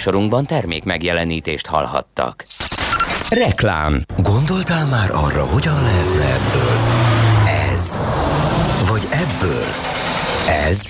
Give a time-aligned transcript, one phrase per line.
[0.00, 2.44] Műsorunkban termék megjelenítést hallhattak.
[3.28, 6.76] Reklám Gondoltál már arra, hogyan lehetne ebből?
[7.72, 8.00] Ez.
[8.88, 9.64] Vagy ebből?
[10.48, 10.89] Ez.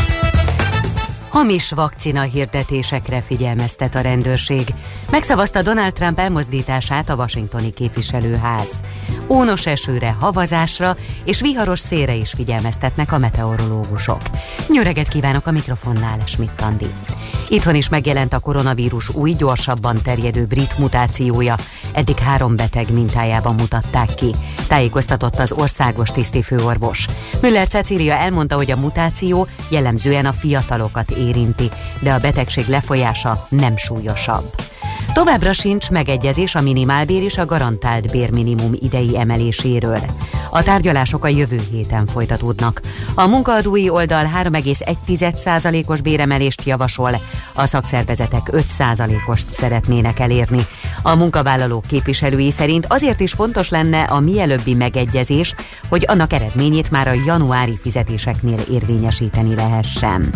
[1.31, 4.67] Hamis vakcina hirdetésekre figyelmeztet a rendőrség.
[5.11, 8.79] Megszavazta Donald Trump elmozdítását a washingtoni képviselőház.
[9.27, 14.21] Ónos esőre, havazásra és viharos szélre is figyelmeztetnek a meteorológusok.
[14.67, 16.87] Nyöreget kívánok a mikrofonnál, Schmidt Andi.
[17.49, 21.55] Itthon is megjelent a koronavírus új, gyorsabban terjedő brit mutációja.
[21.93, 24.31] Eddig három beteg mintájában mutatták ki.
[24.67, 27.07] Tájékoztatott az országos tisztifőorvos.
[27.41, 31.69] Müller Cecília elmondta, hogy a mutáció jellemzően a fiatalokat érinti,
[31.99, 34.70] de a betegség lefolyása nem súlyosabb.
[35.13, 39.99] Továbbra sincs megegyezés a minimálbér és a garantált bérminimum idei emeléséről.
[40.49, 42.81] A tárgyalások a jövő héten folytatódnak.
[43.15, 47.21] A munkaadói oldal 3,1%-os béremelést javasol,
[47.53, 50.65] a szakszervezetek 5%-ost szeretnének elérni.
[51.01, 55.55] A munkavállalók képviselői szerint azért is fontos lenne a mielőbbi megegyezés,
[55.89, 60.29] hogy annak eredményét már a januári fizetéseknél érvényesíteni lehessen.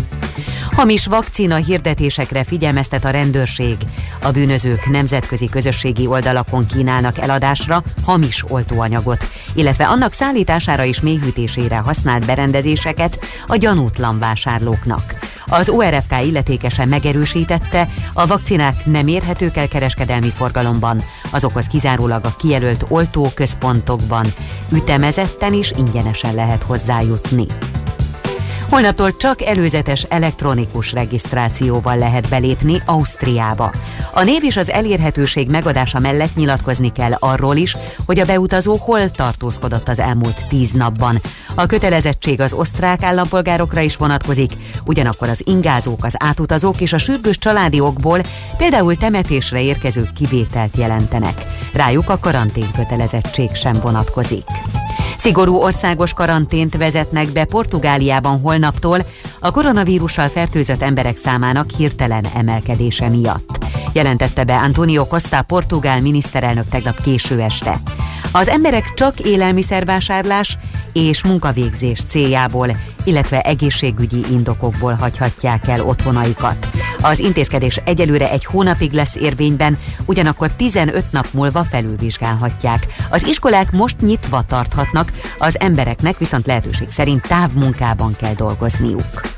[0.71, 3.77] Hamis vakcina hirdetésekre figyelmeztet a rendőrség.
[4.21, 12.25] A bűnözők nemzetközi közösségi oldalakon kínálnak eladásra hamis oltóanyagot, illetve annak szállítására és méhűtésére használt
[12.25, 15.33] berendezéseket a gyanútlan vásárlóknak.
[15.47, 22.85] Az ORFK illetékesen megerősítette, a vakcinák nem érhetők el kereskedelmi forgalomban, azokhoz kizárólag a kijelölt
[22.87, 24.25] oltóközpontokban
[24.71, 27.45] ütemezetten és ingyenesen lehet hozzájutni.
[28.75, 33.71] Holnaptól csak előzetes elektronikus regisztrációval lehet belépni Ausztriába.
[34.13, 39.09] A név és az elérhetőség megadása mellett nyilatkozni kell arról is, hogy a beutazó hol
[39.09, 41.21] tartózkodott az elmúlt tíz napban.
[41.53, 44.51] A kötelezettség az osztrák állampolgárokra is vonatkozik,
[44.85, 48.21] ugyanakkor az ingázók, az átutazók és a sürgős családi okból
[48.57, 51.45] például temetésre érkezők kivételt jelentenek.
[51.73, 54.45] Rájuk a karantén kötelezettség sem vonatkozik.
[55.17, 59.05] Szigorú országos karantént vezetnek be Portugáliában holnaptól
[59.45, 63.65] a koronavírussal fertőzött emberek számának hirtelen emelkedése miatt.
[63.93, 67.79] Jelentette be Antonio Costa, portugál miniszterelnök tegnap késő este.
[68.31, 70.57] Az emberek csak élelmiszervásárlás
[70.93, 76.69] és munkavégzés céljából, illetve egészségügyi indokokból hagyhatják el otthonaikat.
[77.01, 82.87] Az intézkedés egyelőre egy hónapig lesz érvényben, ugyanakkor 15 nap múlva felülvizsgálhatják.
[83.09, 89.34] Az iskolák most nyitva tarthatnak, az embereknek viszont lehetőség szerint távmunkában kell dolgozniuk.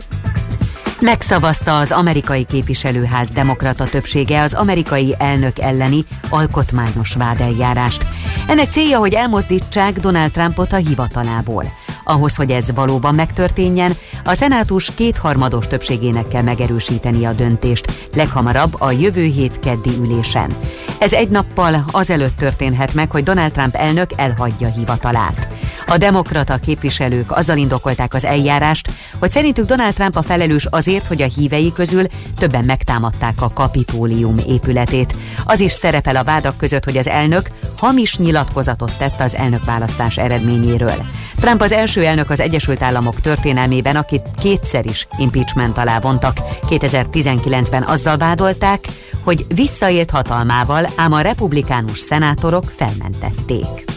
[1.01, 8.05] Megszavazta az amerikai képviselőház demokrata többsége az amerikai elnök elleni alkotmányos vádeljárást.
[8.47, 11.63] Ennek célja, hogy elmozdítsák Donald Trumpot a hivatalából.
[12.07, 18.91] Ahhoz, hogy ez valóban megtörténjen, a szenátus kétharmados többségének kell megerősíteni a döntést, leghamarabb a
[18.91, 20.55] jövő hét keddi ülésen.
[20.99, 25.47] Ez egy nappal azelőtt történhet meg, hogy Donald Trump elnök elhagyja hivatalát.
[25.87, 31.21] A demokrata képviselők azzal indokolták az eljárást, hogy szerintük Donald Trump a felelős azért, hogy
[31.21, 32.05] a hívei közül
[32.37, 35.15] többen megtámadták a kapitólium épületét.
[35.45, 41.05] Az is szerepel a vádak között, hogy az elnök hamis nyilatkozatot tett az elnökválasztás eredményéről.
[41.39, 46.37] Trump az első elnök az Egyesült Államok történelmében, akit kétszer is impeachment alá vontak.
[46.69, 48.87] 2019-ben azzal vádolták,
[49.23, 53.96] hogy visszaélt hatalmával, ám a republikánus szenátorok felmentették.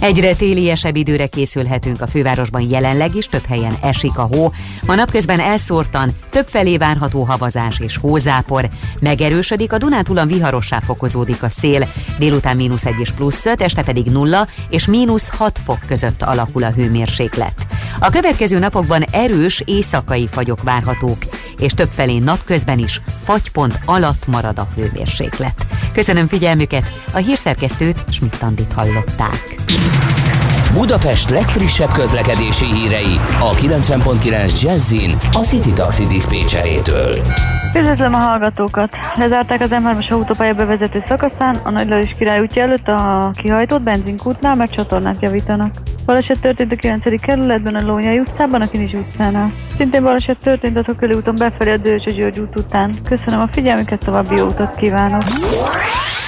[0.00, 4.52] Egyre téliesebb időre készülhetünk a fővárosban jelenleg is, több helyen esik a hó.
[4.86, 8.68] Ma napközben elszórtan, többfelé várható havazás és hózápor.
[9.00, 11.88] Megerősödik, a Dunántúlon viharossá fokozódik a szél.
[12.18, 16.62] Délután mínusz 1 és plusz 5, este pedig 0 és mínusz 6 fok között alakul
[16.62, 17.66] a hőmérséklet.
[17.98, 21.18] A következő napokban erős éjszakai fagyok várhatók,
[21.58, 25.66] és többfelé napközben is fagypont alatt marad a hőmérséklet.
[25.92, 29.60] Köszönöm figyelmüket, a hírszerkesztőt Schmidt-Tandit hallották.
[30.72, 37.22] Budapest legfrissebb közlekedési hírei a 90.9 Jazzin a City Taxi Dispécsejétől.
[37.76, 38.90] Üdvözlöm a hallgatókat!
[39.14, 44.54] Lezárták az M3-as autópálya bevezető szakaszán, a Nagy Lajos király útja előtt a kihajtott benzinkútnál,
[44.54, 45.80] meg csatornát javítanak.
[46.06, 47.20] Baleset történt a 9.
[47.20, 49.52] kerületben, a Lónyai utcában, a Kinizs utcánál.
[49.76, 53.00] Szintén baleset történt a Tököli úton befelé a Dőcs György út után.
[53.08, 55.22] Köszönöm a figyelmüket, további jó utat kívánok!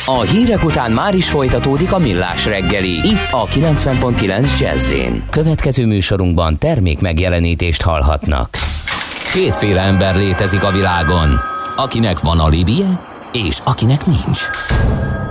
[0.07, 4.93] A hírek után már is folytatódik a millás reggeli, itt a 90.9 jazz
[5.31, 8.59] Következő műsorunkban termék megjelenítést hallhatnak.
[9.33, 11.41] Kétféle ember létezik a világon,
[11.77, 13.01] akinek van a libie,
[13.33, 14.41] és akinek nincs.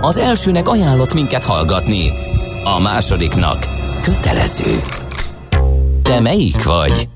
[0.00, 2.10] Az elsőnek ajánlott minket hallgatni,
[2.76, 3.58] a másodiknak
[4.02, 4.80] kötelező.
[6.02, 7.08] Te melyik vagy?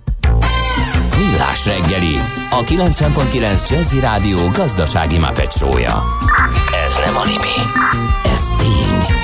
[1.18, 2.14] Millás reggeli,
[2.50, 6.02] a 90.9 Jazzy Rádió gazdasági mapetsója.
[6.86, 7.56] Ez nem animi,
[8.24, 9.16] ez tény.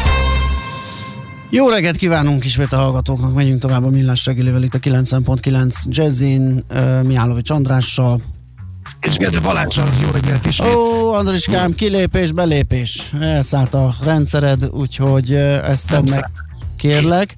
[1.51, 6.65] Jó reggelt kívánunk ismét a hallgatóknak, megyünk tovább a Millás reggelivel itt a 90.9 Jazzin,
[6.71, 8.21] uh, Mihálovics Andrással.
[9.01, 10.61] És Gede Balázsral, jó reggelt is.
[10.61, 13.13] Ó, Andriskám, kilépés, belépés.
[13.21, 16.31] Elszállt a rendszered, úgyhogy ezt tedd meg,
[16.77, 17.37] kérlek.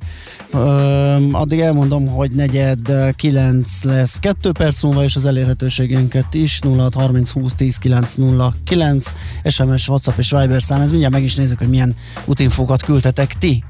[0.52, 7.30] Uh, addig elmondom, hogy negyed 9 lesz 2 perc múlva, és az elérhetőségünket is 0630
[7.30, 9.12] 20 10 909
[9.44, 10.80] SMS, WhatsApp és Viber szám.
[10.80, 13.64] Ez mindjárt meg is nézzük, hogy milyen útinfókat küldtetek ti.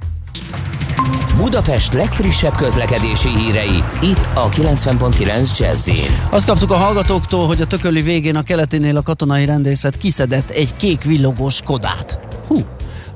[1.37, 5.90] Budapest legfrissebb közlekedési hírei, itt a 90.9 jazz
[6.30, 10.76] Azt kaptuk a hallgatóktól, hogy a tököli végén a keletinél a katonai rendészet kiszedett egy
[10.76, 12.18] kék villogós kodát.
[12.47, 12.59] Hú,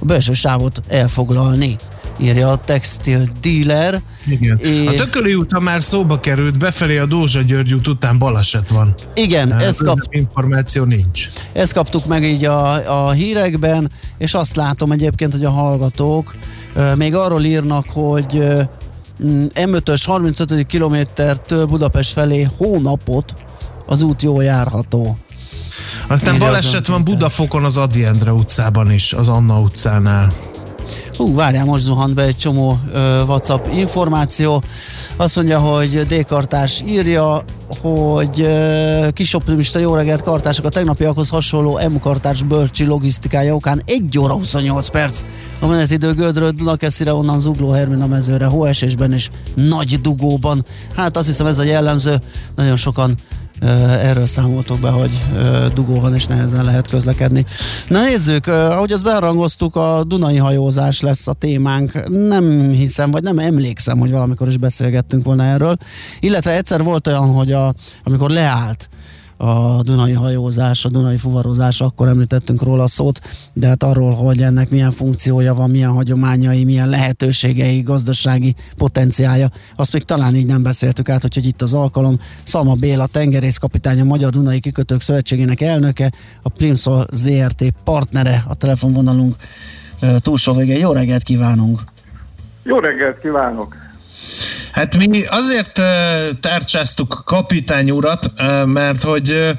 [0.01, 1.79] a belső sávot elfoglalni
[2.19, 4.01] írja a textil dealer.
[4.27, 4.59] Igen.
[4.59, 4.87] É...
[4.87, 8.95] A Tököli úton már szóba került, befelé a Dózsa György út után baleset van.
[9.15, 9.99] Igen, ez kap...
[10.11, 11.29] információ nincs.
[11.53, 16.35] Ezt kaptuk meg így a, a hírekben, és azt látom egyébként, hogy a hallgatók
[16.75, 18.63] uh, még arról írnak, hogy uh,
[19.55, 20.67] M5-ös 35.
[20.67, 23.35] kilométertől Budapest felé hónapot
[23.87, 25.19] az út jól járható.
[26.09, 30.33] Aztán baleset van Budafokon az Adi Endre utcában is, az Anna utcánál.
[31.17, 34.63] Hú, várjál, most zuhant be egy csomó ö, WhatsApp információ.
[35.17, 37.45] Azt mondja, hogy D-kartás írja,
[37.81, 44.19] hogy ö, kis optimista jó reggelt kartások a tegnapiakhoz hasonló M-kartás bölcsi logisztikája okán 1
[44.19, 45.25] óra 28 perc.
[45.61, 50.65] A menetidő Gödről Dunakeszire, onnan Zugló Hermina mezőre, hóesésben és nagy dugóban.
[50.97, 52.17] Hát azt hiszem ez a jellemző,
[52.57, 53.19] nagyon sokan
[54.03, 55.11] erről számoltok be, hogy
[55.75, 57.45] dugó van és nehezen lehet közlekedni.
[57.89, 62.09] Na nézzük, ahogy azt berangoztuk, a Dunai hajózás lesz a témánk.
[62.09, 65.77] Nem hiszem, vagy nem emlékszem, hogy valamikor is beszélgettünk volna erről.
[66.21, 67.75] Illetve egyszer volt olyan, hogy a,
[68.05, 68.89] amikor leállt
[69.41, 73.21] a Dunai hajózás, a Dunai fuvarozás, akkor említettünk róla szót,
[73.53, 79.93] de hát arról, hogy ennek milyen funkciója van, milyen hagyományai, milyen lehetőségei, gazdasági potenciája, azt
[79.93, 82.21] még talán így nem beszéltük át, hogy itt az alkalom.
[82.45, 89.37] Szalma Béla, tengerészkapitány, a Magyar Dunai Kikötők Szövetségének elnöke, a Plimsoll ZRT partnere, a telefonvonalunk
[90.23, 90.79] túlsó végén.
[90.79, 91.81] Jó reggelt kívánunk!
[92.63, 93.77] Jó reggelt kívánok!
[94.73, 95.83] Hát mi azért
[96.41, 98.33] tárcsáztuk kapitány urat,
[98.65, 99.57] mert hogy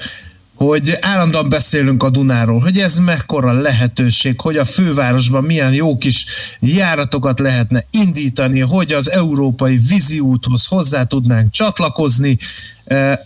[0.56, 6.25] hogy állandóan beszélünk a Dunáról, hogy ez mekkora lehetőség, hogy a fővárosban milyen jó kis
[6.60, 12.38] járatokat lehetne indítani, hogy az európai víziúthoz hozzá tudnánk csatlakozni,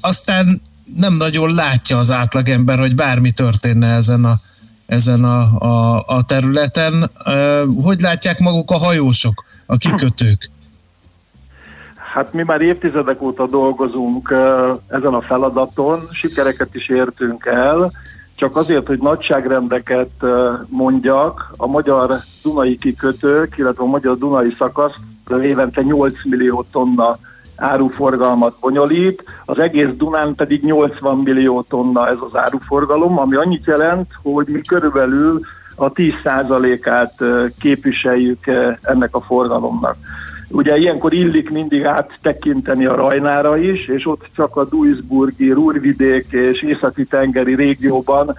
[0.01, 0.61] aztán
[0.97, 4.41] nem nagyon látja az átlagember, hogy bármi történne ezen a,
[4.85, 7.11] ezen a, a, a területen.
[7.81, 10.49] Hogy látják maguk a hajósok, a kikötők?
[12.15, 14.31] Hát mi már évtizedek óta dolgozunk
[14.87, 17.91] ezen a feladaton, sikereket is értünk el,
[18.35, 20.09] csak azért, hogy nagyságrendeket
[20.67, 24.93] mondjak, a magyar Dunai kikötők, illetve a magyar Dunai szakasz
[25.41, 27.17] évente 8 millió tonna
[27.55, 34.07] áruforgalmat bonyolít, az egész Dunán pedig 80 millió tonna ez az áruforgalom, ami annyit jelent,
[34.23, 35.39] hogy mi körülbelül
[35.75, 37.13] a 10%-át
[37.59, 38.45] képviseljük
[38.81, 39.95] ennek a forgalomnak.
[40.55, 46.61] Ugye ilyenkor illik mindig áttekinteni a Rajnára is, és ott csak a Duisburgi, Rúrvidék és
[46.61, 48.37] Északi-tengeri régióban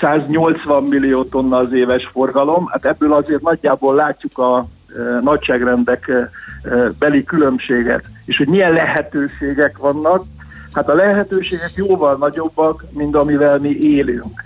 [0.00, 2.66] 180 millió tonna az éves forgalom.
[2.66, 4.66] Hát ebből azért nagyjából látjuk a
[5.22, 6.12] nagyságrendek
[6.98, 10.24] beli különbséget, és hogy milyen lehetőségek vannak.
[10.72, 14.44] Hát a lehetőségek jóval nagyobbak, mint amivel mi élünk.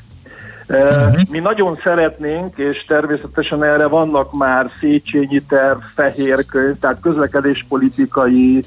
[0.68, 1.20] Uh-huh.
[1.30, 8.62] Mi nagyon szeretnénk, és természetesen erre vannak már Széchenyi terv, fehér könyv, tehát közlekedéspolitikai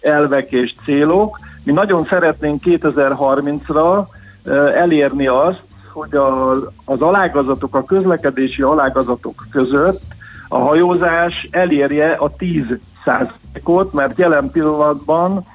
[0.00, 1.38] elvek és célok.
[1.64, 4.06] Mi nagyon szeretnénk 2030-ra
[4.74, 6.50] elérni azt, hogy a,
[6.84, 10.02] az alágazatok, a közlekedési alágazatok között
[10.48, 12.62] a hajózás elérje a 10
[13.64, 15.46] ot mert jelen pillanatban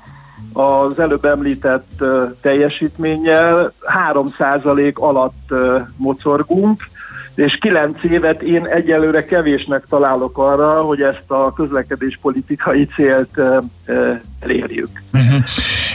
[0.54, 2.04] az előbb említett
[2.42, 3.74] teljesítménnyel
[4.14, 5.54] 3% alatt
[5.96, 6.90] mocorgunk,
[7.36, 13.42] és kilenc évet én egyelőre kevésnek találok arra, hogy ezt a közlekedéspolitikai célt
[14.40, 15.04] elérjük.
[15.14, 15.40] Uh-huh.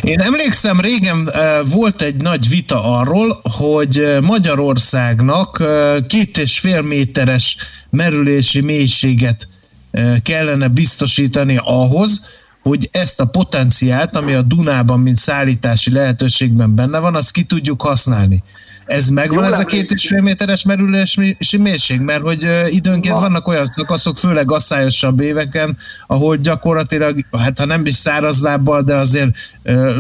[0.03, 1.31] Én emlékszem, régen
[1.71, 5.63] volt egy nagy vita arról, hogy Magyarországnak
[6.09, 7.57] két és fél méteres
[7.91, 9.49] merülési mélységet
[10.23, 12.31] kellene biztosítani ahhoz,
[12.64, 17.83] hogy ezt a potenciált, ami a Dunában, mint szállítási lehetőségben benne van, azt ki tudjuk
[17.83, 18.42] használni.
[18.87, 22.00] Ez megvan Jó, ez a két és fél méteres merülési mélység?
[22.00, 27.94] Mert hogy időnként vannak olyan szakaszok, főleg asszályosabb éveken, ahol gyakorlatilag, hát ha nem is
[27.94, 29.37] szárazlábbal, de azért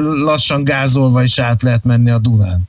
[0.02, 2.68] lassan gázolva is át lehet menni a Dunán.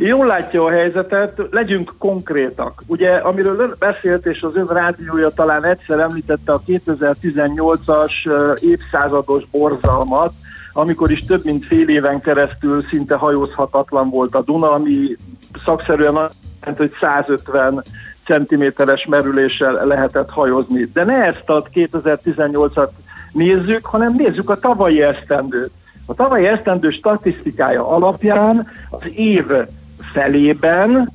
[0.00, 2.82] Jól látja a helyzetet, legyünk konkrétak.
[2.86, 8.12] Ugye, amiről ön beszélt, és az ön rádiója talán egyszer említette a 2018-as
[8.60, 10.32] évszázados borzalmat,
[10.72, 15.16] amikor is több mint fél éven keresztül szinte hajózhatatlan volt a Duna, ami
[15.64, 17.82] szakszerűen azt hogy 150
[18.26, 20.84] centiméteres merüléssel lehetett hajózni.
[20.84, 22.88] De ne ezt a 2018-at
[23.32, 25.70] nézzük, hanem nézzük a tavalyi esztendőt.
[26.06, 29.46] A tavalyi esztendő statisztikája alapján az év
[30.12, 31.12] felében.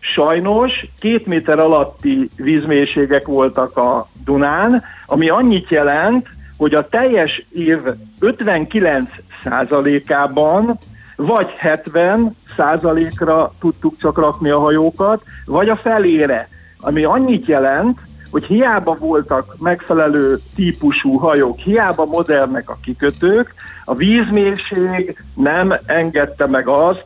[0.00, 6.26] Sajnos két méter alatti vízmélységek voltak a Dunán, ami annyit jelent,
[6.56, 7.78] hogy a teljes év
[8.20, 9.10] 59
[9.42, 10.78] százalékában
[11.16, 16.48] vagy 70 százalékra tudtuk csak rakni a hajókat, vagy a felére,
[16.80, 17.98] ami annyit jelent,
[18.30, 23.54] hogy hiába voltak megfelelő típusú hajók, hiába modernek a kikötők,
[23.84, 27.04] a vízmérség nem engedte meg azt,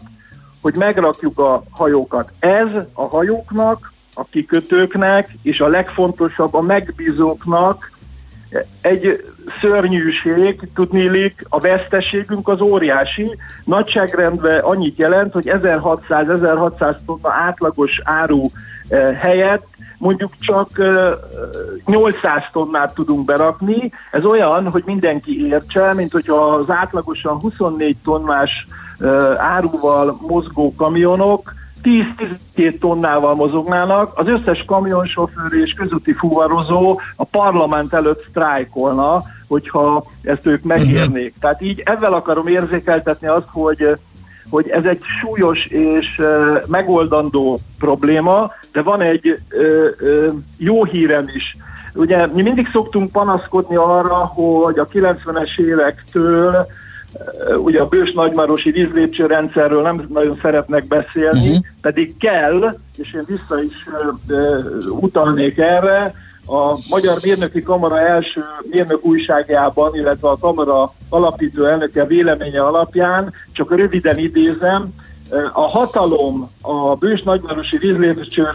[0.63, 2.33] hogy megrakjuk a hajókat.
[2.39, 7.91] Ez a hajóknak, a kikötőknek, és a legfontosabb a megbízóknak
[8.81, 9.25] egy
[9.61, 18.47] szörnyűség, tudnélik, a veszteségünk az óriási, nagyságrendben annyit jelent, hogy 1600-1600 tonna átlagos áru
[18.89, 19.67] eh, helyett
[19.99, 20.69] mondjuk csak
[21.87, 23.93] 800 eh, tonnát tudunk berakni.
[24.11, 28.67] Ez olyan, hogy mindenki értse, mint hogyha az átlagosan 24 tonnás
[29.37, 31.53] áruval mozgó kamionok
[32.57, 40.47] 10-12 tonnával mozognának, az összes kamionsofőr és közúti fuvarozó a parlament előtt sztrájkolna, hogyha ezt
[40.47, 41.35] ők megérnék.
[41.41, 43.97] Tehát így ezzel akarom érzékeltetni azt, hogy
[44.51, 46.21] hogy ez egy súlyos és
[46.69, 49.39] megoldandó probléma, de van egy
[50.57, 51.57] jó hírem is.
[51.95, 56.67] Ugye mi mindig szoktunk panaszkodni arra, hogy a 90-es évektől
[57.57, 61.65] ugye a bős nagymárosi vízlépcső rendszerről nem nagyon szeretnek beszélni, uh-huh.
[61.81, 63.87] pedig kell, és én vissza is
[64.29, 66.15] uh, utalnék erre,
[66.47, 73.77] a Magyar Mérnöki Kamara első mérnök újságjában, illetve a Kamara alapító elnöke véleménye alapján, csak
[73.77, 74.93] röviden idézem,
[75.53, 78.47] a hatalom a bős nagyvárosi vízlépcső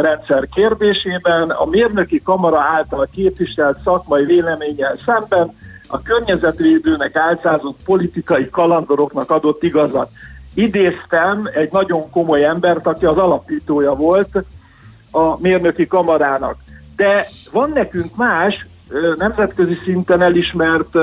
[0.00, 5.56] rendszer kérdésében a mérnöki kamara által képviselt szakmai véleménnyel szemben
[5.90, 10.10] a környezetvédőnek álcázott politikai kalandoroknak adott igazat.
[10.54, 14.44] Idéztem egy nagyon komoly embert, aki az alapítója volt
[15.10, 16.56] a mérnöki kamarának.
[16.96, 18.66] De van nekünk más,
[19.16, 20.98] nemzetközi szinten elismert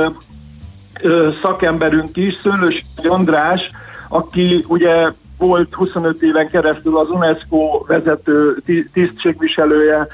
[1.41, 3.72] szakemberünk is, Szőlős András,
[4.10, 8.63] aki ugye volt 25 éven keresztül az UNESCO vezető
[8.94, 10.08] tisztségviselője,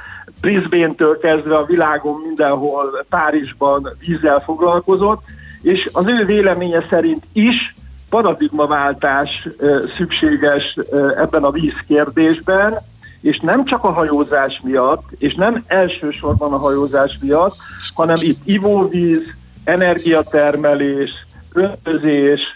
[0.44, 5.22] Brisbane-től kezdve a világon mindenhol Párizsban vízzel foglalkozott,
[5.62, 7.74] és az ő véleménye szerint is
[8.10, 9.48] paradigmaváltás
[9.98, 10.78] szükséges
[11.16, 12.78] ebben a vízkérdésben,
[13.22, 17.56] és nem csak a hajózás miatt, és nem elsősorban a hajózás miatt,
[17.96, 19.22] hanem itt ivóvíz,
[19.64, 21.12] energiatermelés,
[21.54, 22.52] öntözés,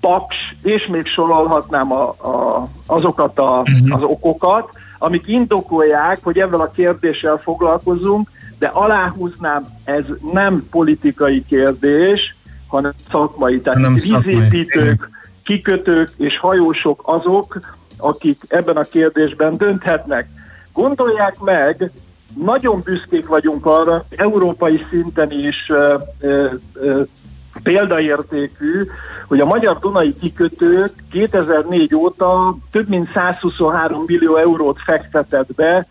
[0.00, 3.92] paks, és még sorolhatnám a, a, azokat a, mhm.
[3.92, 12.36] az okokat, amik indokolják, hogy ezzel a kérdéssel foglalkozunk, de aláhúznám, ez nem politikai kérdés,
[12.66, 13.60] hanem szakmai.
[13.60, 15.10] Tehát nem vízépítők,
[15.44, 17.60] kikötők és hajósok azok,
[17.96, 20.28] akik ebben a kérdésben dönthetnek.
[20.72, 21.90] Gondolják meg,
[22.34, 25.72] nagyon büszkék vagyunk arra, európai szinten is
[27.62, 28.86] példaértékű,
[29.26, 35.86] hogy a magyar Dunai kikötők 2004 óta több mint 123 millió eurót fektetett be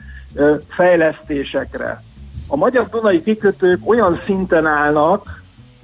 [0.69, 2.03] fejlesztésekre.
[2.47, 5.43] A magyar Dunai kikötők olyan szinten állnak,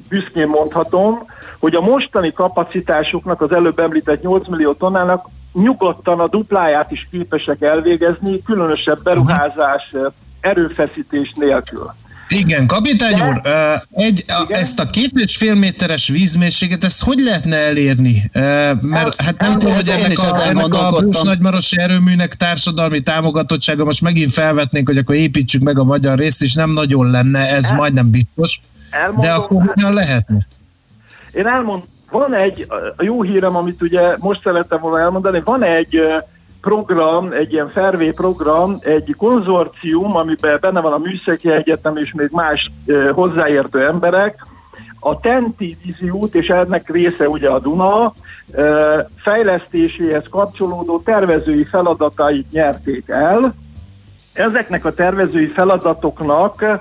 [0.10, 1.26] büszkén mondhatom,
[1.60, 7.62] hogy a mostani kapacitásuknak, az előbb említett 8 millió tonnának nyugodtan a dupláját is képesek
[7.62, 9.96] elvégezni, különösebb beruházás,
[10.40, 11.92] erőfeszítés nélkül.
[12.36, 13.42] Igen, kapitány De, úr,
[13.92, 14.60] egy, igen?
[14.60, 18.30] ezt a két és fél méteres vízmérséget, ezt hogy lehetne elérni?
[18.82, 24.02] Mert hát nem tudom, hogy ennek a, ennek a Brus nagymarosi erőműnek társadalmi támogatottsága, most
[24.02, 27.76] megint felvetnénk, hogy akkor építsük meg a magyar részt, és nem nagyon lenne, ez El,
[27.76, 28.60] majdnem biztos.
[28.90, 30.48] Elmondom, De akkor hogyan lehetne?
[31.32, 32.66] Én elmondom, van egy,
[32.96, 36.02] a jó hírem, amit ugye most szerettem volna elmondani, van egy
[36.62, 42.30] program, egy ilyen fervé program, egy konzorcium, amiben benne van a Műszaki Egyetem és még
[42.32, 42.72] más
[43.14, 44.46] hozzáértő emberek,
[45.00, 48.14] a Tenti vízi út, és ennek része ugye a Duna,
[49.24, 53.56] fejlesztéséhez kapcsolódó tervezői feladatait nyerték el.
[54.34, 56.80] Ezeknek a tervezői feladatoknak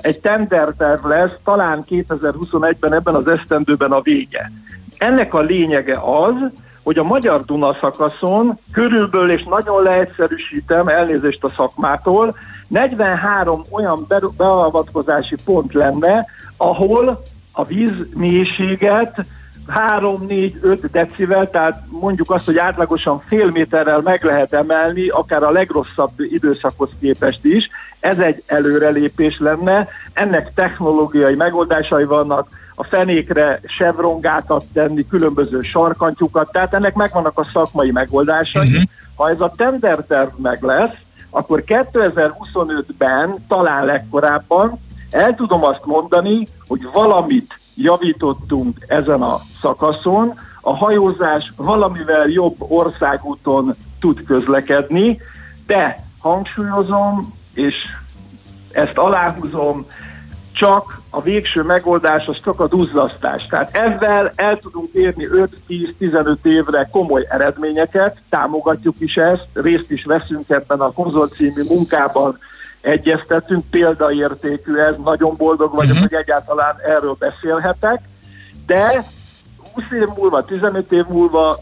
[0.00, 4.52] egy tenderterv lesz, talán 2021-ben ebben az esztendőben a vége.
[4.98, 6.34] Ennek a lényege az,
[6.82, 12.36] hogy a Magyar Duna szakaszon körülbelül, és nagyon leegyszerűsítem, elnézést a szakmától,
[12.68, 19.24] 43 olyan beavatkozási pont lenne, ahol a víz mélységet
[19.98, 26.10] 3-4-5 decivel, tehát mondjuk azt, hogy átlagosan fél méterrel meg lehet emelni, akár a legrosszabb
[26.16, 27.68] időszakhoz képest is.
[28.00, 29.88] Ez egy előrelépés lenne.
[30.12, 32.48] Ennek technológiai megoldásai vannak,
[32.80, 38.68] a fenékre sevrongákat tenni, különböző sarkantyúkat, tehát ennek megvannak a szakmai megoldásai.
[38.68, 38.82] Uh-huh.
[39.14, 40.94] Ha ez a tenderterv meg lesz,
[41.30, 44.78] akkor 2025-ben, talán legkorábban
[45.10, 53.74] el tudom azt mondani, hogy valamit javítottunk ezen a szakaszon, a hajózás valamivel jobb országúton
[54.00, 55.20] tud közlekedni,
[55.66, 57.74] de hangsúlyozom, és
[58.72, 59.86] ezt aláhúzom,
[60.52, 63.46] csak a végső megoldás az csak a duzzasztás.
[63.46, 65.28] Tehát ezzel el tudunk érni
[65.68, 72.38] 5-10-15 évre komoly eredményeket, támogatjuk is ezt, részt is veszünk ebben a konzorciumi munkában,
[72.80, 76.08] egyeztetünk, példaértékű ez, nagyon boldog vagyok, uh-huh.
[76.08, 78.00] hogy egyáltalán erről beszélhetek,
[78.66, 79.04] de
[79.74, 81.58] 20 év múlva, 15 év múlva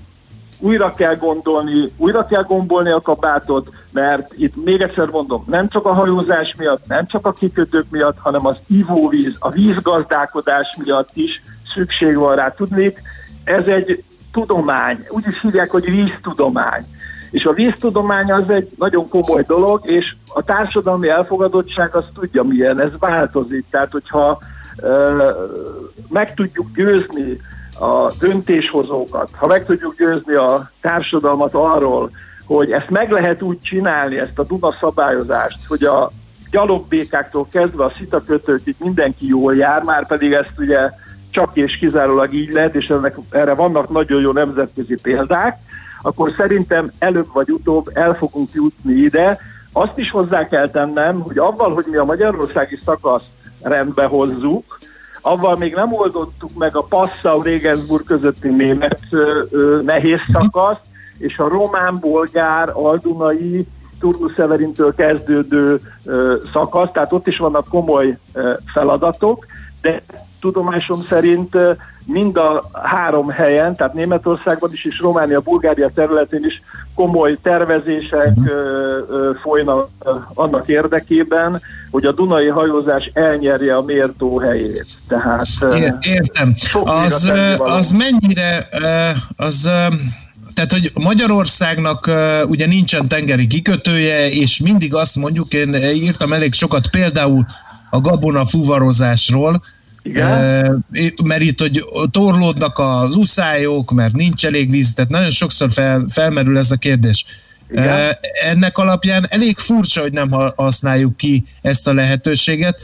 [0.61, 5.87] újra kell gondolni, újra kell gombolni a kabátot, mert itt még egyszer mondom, nem csak
[5.87, 11.42] a hajózás miatt, nem csak a kikötők miatt, hanem az ivóvíz, a vízgazdálkodás miatt is
[11.75, 12.51] szükség van rá.
[12.51, 13.03] Tudnék,
[13.44, 16.87] ez egy tudomány, úgy is hívják, hogy víztudomány.
[17.31, 22.81] És a víztudomány az egy nagyon komoly dolog, és a társadalmi elfogadottság azt tudja milyen,
[22.81, 23.64] ez változik.
[23.71, 24.38] Tehát, hogyha
[24.77, 25.31] ö,
[26.09, 27.40] meg tudjuk győzni
[27.79, 32.11] a döntéshozókat, ha meg tudjuk győzni a társadalmat arról,
[32.47, 36.11] hogy ezt meg lehet úgy csinálni, ezt a Duna szabályozást, hogy a
[36.51, 40.91] gyalogbékáktól kezdve a szitakötőkig mindenki jól jár, már pedig ezt ugye
[41.31, 45.59] csak és kizárólag így lehet, és ennek, erre vannak nagyon jó nemzetközi példák,
[46.03, 49.38] akkor szerintem előbb vagy utóbb el fogunk jutni ide.
[49.73, 53.27] Azt is hozzá kell tennem, hogy avval, hogy mi a magyarországi szakaszt
[53.62, 54.79] rendbe hozzuk,
[55.29, 60.81] avval még nem oldottuk meg a Passau-Regensburg közötti német ö, nehéz szakaszt,
[61.19, 63.67] és a román-bolgár, aldunai,
[64.01, 68.19] Turnu-Severintől kezdődő ö, szakasz, tehát ott is vannak komoly
[68.73, 69.47] feladatok,
[69.81, 70.03] de
[70.40, 71.57] tudomásom szerint
[72.07, 76.61] mind a három helyen, tehát Németországban is és Románia, Bulgária területén is
[76.94, 79.37] komoly tervezések uh-huh.
[79.42, 79.88] folynak
[80.35, 84.87] annak érdekében, hogy a Dunai hajózás elnyerje a mértó helyét.
[85.09, 85.46] Tehát,
[86.01, 86.55] Értem.
[86.85, 88.68] Az, az mennyire
[89.37, 89.70] az
[90.55, 96.53] tehát, hogy Magyarországnak uh, ugye nincsen tengeri kikötője, és mindig azt mondjuk, én írtam elég
[96.53, 97.46] sokat például
[97.90, 99.62] a gabona fuvarozásról,
[100.09, 100.85] igen?
[101.25, 106.59] mert itt, hogy torlódnak az uszályok, mert nincs elég víz, tehát nagyon sokszor fel, felmerül
[106.59, 107.25] ez a kérdés.
[107.71, 108.16] Igen?
[108.44, 112.81] Ennek alapján elég furcsa, hogy nem használjuk ki ezt a lehetőséget,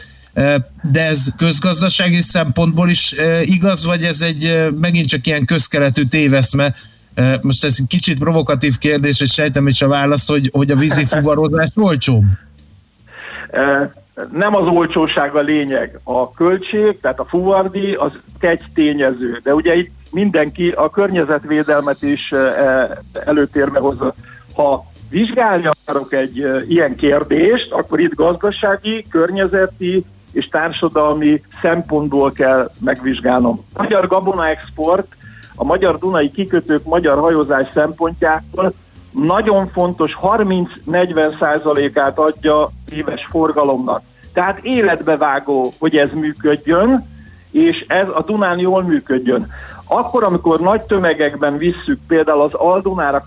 [0.92, 6.74] de ez közgazdasági szempontból is igaz, vagy ez egy megint csak ilyen közkeletű téveszme,
[7.40, 11.04] most ez egy kicsit provokatív kérdés, és sejtem is a választ, hogy, hogy a vízi
[11.04, 12.24] fuvarozás olcsóbb
[14.32, 19.74] nem az olcsóság a lényeg, a költség, tehát a fuvardi az egy tényező, de ugye
[19.74, 22.88] itt mindenki a környezetvédelmet is eh,
[23.24, 24.14] előtérbe hozza.
[24.54, 32.70] Ha vizsgálni akarok egy eh, ilyen kérdést, akkor itt gazdasági, környezeti és társadalmi szempontból kell
[32.80, 33.64] megvizsgálnom.
[33.72, 35.06] A magyar gabona export,
[35.54, 38.74] a magyar Dunai kikötők magyar hajózás szempontjából
[39.14, 44.02] nagyon fontos 30-40 százalékát adja éves forgalomnak.
[44.32, 47.08] Tehát életbevágó, hogy ez működjön,
[47.50, 49.46] és ez a Dunán jól működjön.
[49.84, 53.24] Akkor, amikor nagy tömegekben visszük, például az Aldunára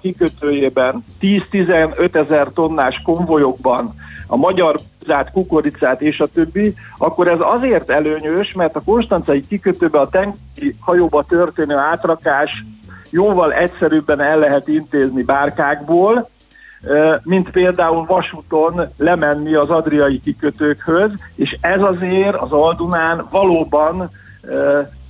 [0.00, 3.94] kikötőjében 10-15 ezer tonnás konvojokban
[4.26, 10.00] a magyar zát, kukoricát és a többi, akkor ez azért előnyös, mert a konstancai kikötőbe
[10.00, 12.64] a tengeri hajóba történő átrakás
[13.14, 16.28] jóval egyszerűbben el lehet intézni bárkákból,
[17.22, 24.10] mint például vasúton lemenni az adriai kikötőkhöz, és ez azért az Aldunán valóban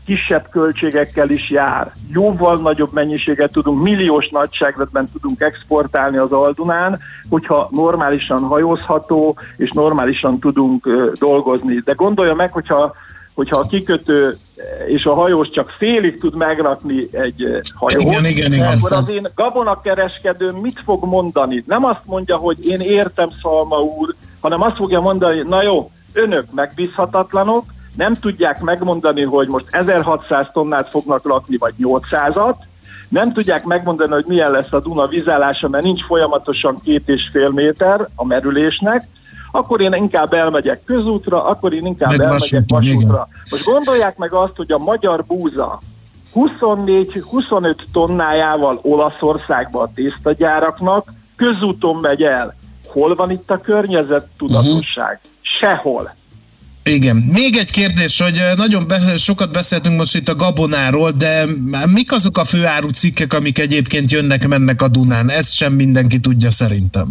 [0.06, 1.92] kisebb költségekkel is jár.
[2.12, 6.98] Jóval nagyobb mennyiséget tudunk, milliós nagyságrendben tudunk exportálni az Aldunán,
[7.30, 10.88] hogyha normálisan hajózható, és normálisan tudunk
[11.18, 11.82] dolgozni.
[11.84, 12.94] De gondolja meg, hogyha
[13.34, 14.36] hogyha a kikötő
[14.86, 19.26] és a hajós csak félig tud megrakni egy hajót, igen, igen, igen, akkor az én
[19.34, 21.64] gabonakereskedő mit fog mondani?
[21.66, 26.44] Nem azt mondja, hogy én értem Szalma úr, hanem azt fogja mondani, na jó, önök
[26.52, 27.64] megbízhatatlanok,
[27.96, 32.54] nem tudják megmondani, hogy most 1600 tonnát fognak lakni, vagy 800-at,
[33.08, 37.48] nem tudják megmondani, hogy milyen lesz a Duna vízállása, mert nincs folyamatosan két és fél
[37.48, 39.06] méter a merülésnek,
[39.54, 43.28] akkor én inkább elmegyek közútra, akkor én inkább meg elmegyek vasútra.
[43.50, 45.78] Most gondolják meg azt, hogy a magyar búza
[46.34, 52.54] 24-25 tonnájával Olaszországba a tésztagyáraknak közúton megy el.
[52.86, 55.20] Hol van itt a környezet tudatosság?
[55.22, 55.40] Uh-huh.
[55.40, 56.14] Sehol.
[56.82, 57.16] Igen.
[57.16, 61.44] Még egy kérdés, hogy nagyon be, sokat beszéltünk most itt a gabonáról, de
[61.86, 65.30] mik azok a főáru cikkek, amik egyébként jönnek-mennek a Dunán?
[65.30, 67.08] Ezt sem mindenki tudja szerintem.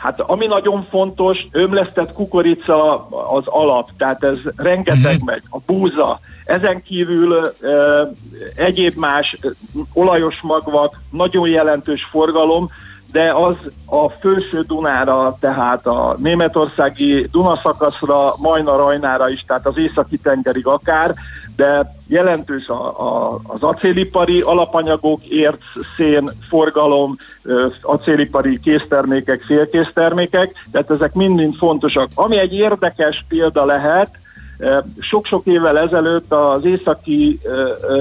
[0.00, 5.24] Hát ami nagyon fontos, ömlesztett kukorica az alap, tehát ez rengeteg uh-huh.
[5.24, 7.50] megy, a búza, ezen kívül e,
[8.54, 9.48] egyéb más e,
[9.92, 12.68] olajos magvak, nagyon jelentős forgalom,
[13.12, 13.54] de az
[13.86, 21.14] a főső Dunára, tehát a németországi Dunaszakaszra, Majna Rajnára is, tehát az északi tengerig akár,
[21.60, 25.62] de jelentős a, a, az acélipari alapanyagok, érc,
[25.96, 27.16] szén, forgalom,
[27.82, 32.08] acélipari késztermékek, félkésztermékek, tehát ezek mind-mind fontosak.
[32.14, 34.10] Ami egy érdekes példa lehet,
[35.00, 37.38] sok-sok évvel ezelőtt az északi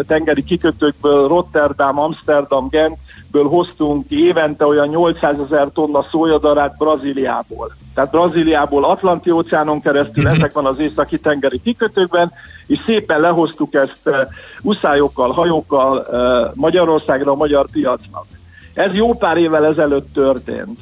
[0.08, 2.98] tengeri kikötőkből Rotterdam, Amsterdam, Gent
[3.32, 7.72] ből hoztunk évente olyan 800 ezer tonna szójadarát Brazíliából.
[7.94, 10.34] Tehát Brazíliából Atlanti óceánon keresztül, mhm.
[10.34, 12.32] ezek van az északi tengeri kikötőkben,
[12.68, 14.16] és szépen lehoztuk ezt uh,
[14.62, 18.26] uszályokkal, hajókkal uh, Magyarországra, a magyar piacnak.
[18.74, 20.80] Ez jó pár évvel ezelőtt történt.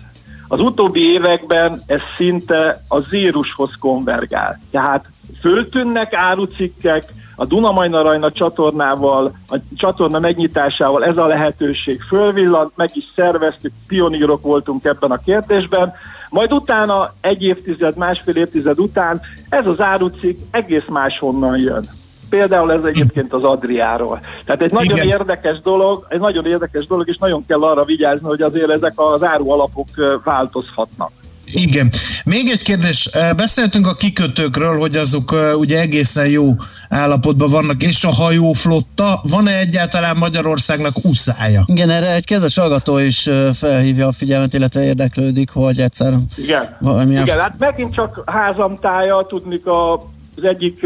[0.48, 4.60] Az utóbbi években ez szinte a zérushoz konvergál.
[4.72, 5.06] Tehát
[5.42, 7.04] föltűnnek árucikkek,
[7.40, 14.84] a Dunamajna-Rajna csatornával, a csatorna megnyitásával ez a lehetőség fölvillant, meg is szerveztük, pionírok voltunk
[14.84, 15.94] ebben a kérdésben,
[16.30, 21.86] majd utána egy évtized, másfél évtized után ez az árucik egész máshonnan jön.
[22.30, 24.20] Például ez egyébként az Adriáról.
[24.46, 25.08] Tehát egy nagyon Igen.
[25.08, 29.24] érdekes dolog, egy nagyon érdekes dolog, és nagyon kell arra vigyázni, hogy azért ezek az
[29.24, 29.88] áru alapok
[30.24, 31.12] változhatnak.
[31.54, 31.90] Igen.
[32.26, 33.10] Még egy kérdés.
[33.36, 36.56] Beszéltünk a kikötőkről, hogy azok ugye egészen jó
[36.90, 39.22] állapotban vannak, és a hajóflotta.
[39.24, 41.64] Van-e egyáltalán Magyarországnak uszája?
[41.66, 47.24] Igen, erre egy kedves hallgató is felhívja a figyelmet, illetve érdeklődik, hogy egyszer Igen, valamilyen...
[47.24, 49.94] Igen hát megint csak házamtája, tudnik a,
[50.36, 50.86] az egyik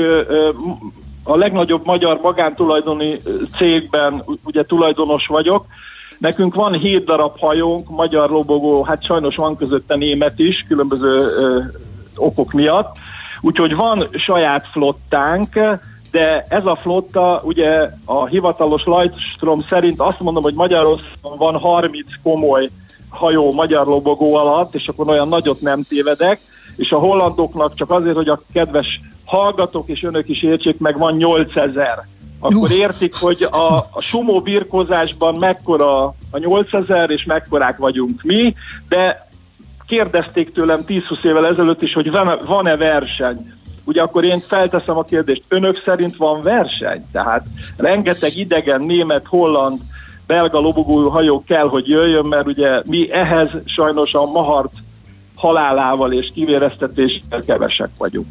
[1.23, 3.21] a legnagyobb magyar magántulajdoni
[3.57, 5.65] cégben ugye tulajdonos vagyok,
[6.21, 11.61] Nekünk van hét darab hajónk, magyar lobogó, hát sajnos van közötte német is, különböző ö,
[12.15, 12.95] okok miatt.
[13.41, 15.59] Úgyhogy van saját flottánk,
[16.11, 22.07] de ez a flotta, ugye a hivatalos Lajstrom szerint azt mondom, hogy Magyarországon van 30
[22.23, 22.69] komoly
[23.09, 26.39] hajó magyar lobogó alatt, és akkor olyan nagyot nem tévedek,
[26.75, 31.15] és a hollandoknak csak azért, hogy a kedves hallgatók és önök is értsék meg, van
[31.15, 32.05] 8000
[32.41, 38.55] akkor értik, hogy a, a sumó birkózásban mekkora a 8000 és mekkorák vagyunk mi,
[38.89, 39.27] de
[39.87, 42.11] kérdezték tőlem 10-20 évvel ezelőtt is, hogy
[42.45, 43.53] van-e verseny.
[43.83, 47.05] Ugye akkor én felteszem a kérdést, önök szerint van verseny?
[47.11, 47.45] Tehát
[47.77, 49.79] rengeteg idegen, német, holland,
[50.27, 54.73] belga lobogó hajó kell, hogy jöjjön, mert ugye mi ehhez sajnos a mahart
[55.35, 58.27] halálával és kivéreztetéssel kevesek vagyunk.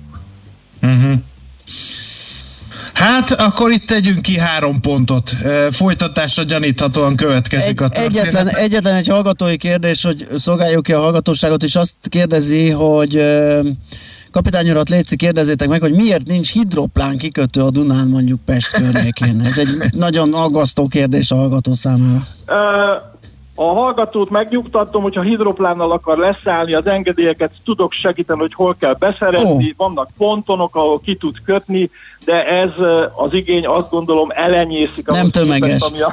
[3.01, 5.37] Hát, akkor itt tegyünk ki három pontot.
[5.71, 8.17] Folytatásra gyaníthatóan következik egy, a történet.
[8.17, 13.23] Egyetlen, egyetlen egy hallgatói kérdés, hogy szolgáljuk ki a hallgatóságot, és azt kérdezi, hogy
[14.31, 19.41] Kapitány urat, Léci, kérdezzétek meg, hogy miért nincs hidroplán kikötő a Dunán mondjuk Pest környékén?
[19.45, 19.69] Ez egy
[20.07, 22.27] nagyon aggasztó kérdés a hallgató számára.
[23.55, 29.69] A hallgatót megnyugtatom, hogyha hidroplánnal akar leszállni, az engedélyeket tudok segíteni, hogy hol kell beszerezni,
[29.71, 29.77] oh.
[29.77, 31.91] vannak pontonok, ahol ki tud kötni,
[32.25, 32.71] de ez
[33.15, 35.07] az igény azt gondolom elenyészik.
[35.07, 35.83] Nem tömeges.
[35.83, 36.11] Képest, ami, a,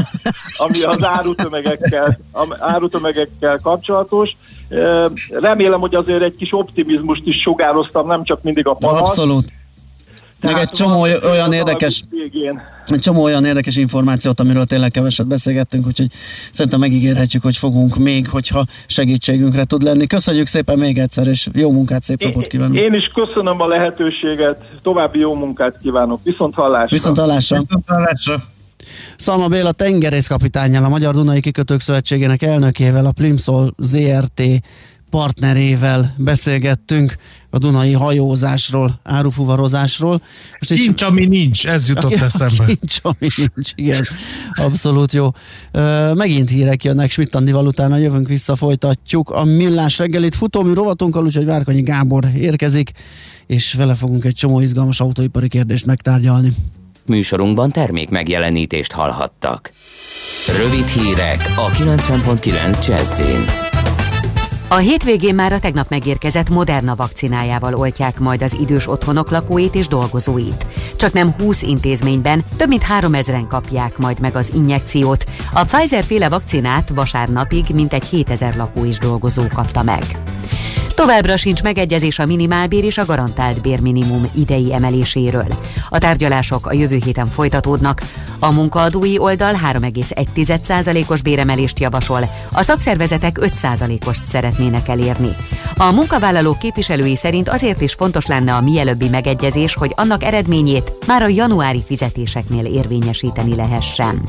[0.57, 2.17] ami az árutömegekkel,
[2.59, 4.35] árutömegekkel kapcsolatos.
[5.29, 9.01] Remélem, hogy azért egy kis optimizmust is sugároztam, nem csak mindig a panasz.
[9.01, 9.56] Abszolút.
[10.41, 12.03] Meg egy csomó olyan érdekes,
[12.85, 16.07] egy csomó olyan érdekes információt, amiről tényleg keveset beszélgettünk, úgyhogy
[16.51, 20.07] szerintem megígérhetjük, hogy fogunk még, hogyha segítségünkre tud lenni.
[20.07, 22.75] Köszönjük szépen még egyszer, és jó munkát, szép napot kívánok!
[22.75, 26.87] Én is köszönöm a lehetőséget, további jó munkát kívánok, viszont hallásra!
[26.89, 27.59] Viszont hallásra!
[27.59, 28.43] Viszont hallásra.
[29.17, 34.41] Szalma Béla tengerészkapitányjal, a Magyar Dunai Kikötők Szövetségének elnökével, a Plimsoll ZRT
[35.09, 37.15] partnerével beszélgettünk
[37.49, 40.21] a Dunai hajózásról, árufuvarozásról.
[40.59, 42.65] Most kincs, ami nincs, ez jutott a, eszembe.
[42.65, 44.03] Kincs, ami nincs, igen.
[44.51, 45.31] Abszolút jó.
[46.13, 51.45] megint hírek jönnek, Schmidt Andival utána jövünk vissza, folytatjuk a millás reggelit futómű rovatunkkal, úgyhogy
[51.45, 52.91] Várkonyi Gábor érkezik,
[53.47, 56.53] és vele fogunk egy csomó izgalmas autóipari kérdést megtárgyalni.
[57.05, 59.71] Műsorunkban termék megjelenítést hallhattak.
[60.57, 63.76] Rövid hírek a 90.9 Jazzin.
[64.69, 69.87] A hétvégén már a tegnap megérkezett Moderna vakcinájával oltják majd az idős otthonok lakóit és
[69.87, 70.65] dolgozóit.
[70.95, 75.23] Csak nem 20 intézményben több mint 3000-en kapják majd meg az injekciót.
[75.53, 80.03] A Pfizer féle vakcinát vasárnapig mintegy 7000 lakó is dolgozó kapta meg.
[80.97, 85.45] Továbbra sincs megegyezés a minimálbér és a garantált bérminimum idei emeléséről.
[85.89, 88.01] A tárgyalások a jövő héten folytatódnak.
[88.39, 95.35] A munkaadói oldal 3,1%-os béremelést javasol, a szakszervezetek 5%-ost szeretnének elérni.
[95.75, 101.21] A munkavállalók képviselői szerint azért is fontos lenne a mielőbbi megegyezés, hogy annak eredményét már
[101.21, 104.21] a januári fizetéseknél érvényesíteni lehessen.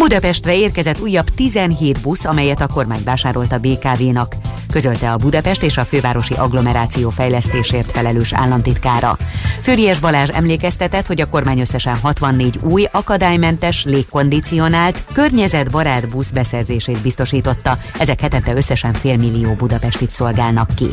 [0.00, 4.34] Budapestre érkezett újabb 17 busz, amelyet a kormány vásárolt a BKV-nak,
[4.70, 9.16] közölte a Budapest és a fővárosi agglomeráció fejlesztésért felelős államtitkára.
[9.62, 17.78] Főries Balázs emlékeztetett, hogy a kormány összesen 64 új, akadálymentes, légkondicionált, környezetbarát busz beszerzését biztosította,
[17.98, 20.90] ezek hetente összesen félmillió Budapestit szolgálnak ki.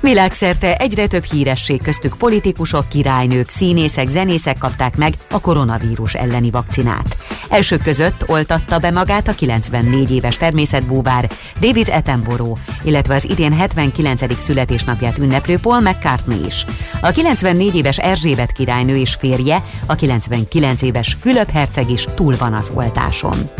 [0.00, 7.16] Világszerte egyre több híresség köztük politikusok, királynők, színészek, zenészek kapták meg a koronavírus elleni vakcinát.
[7.48, 14.40] Elsők között oltatta be magát a 94 éves természetbúvár David Attenborough, illetve az idén 79.
[14.40, 16.64] születésnapját ünneplő Paul McCartney is.
[17.00, 22.52] A 94 éves Erzsébet királynő és férje, a 99 éves Fülöp herceg is túl van
[22.52, 23.50] az oltáson.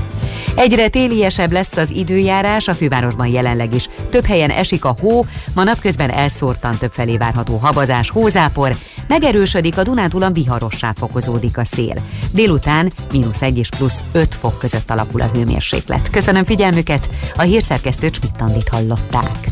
[0.56, 3.88] Egyre téliesebb lesz az időjárás, a fővárosban jelenleg is.
[4.10, 8.76] Több helyen esik a hó, ma napközben elszórtan többfelé várható havazás, hózápor,
[9.08, 11.94] megerősödik a Dunántúlon viharossá fokozódik a szél.
[12.30, 16.10] Délután mínusz 1 és plusz 5 fok között alakul a hőmérséklet.
[16.10, 19.50] Köszönöm figyelmüket, a hírszerkesztő Csmittandit hallották.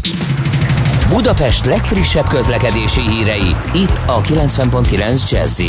[1.09, 5.61] Budapest legfrissebb közlekedési hírei, itt a 90.9 jazz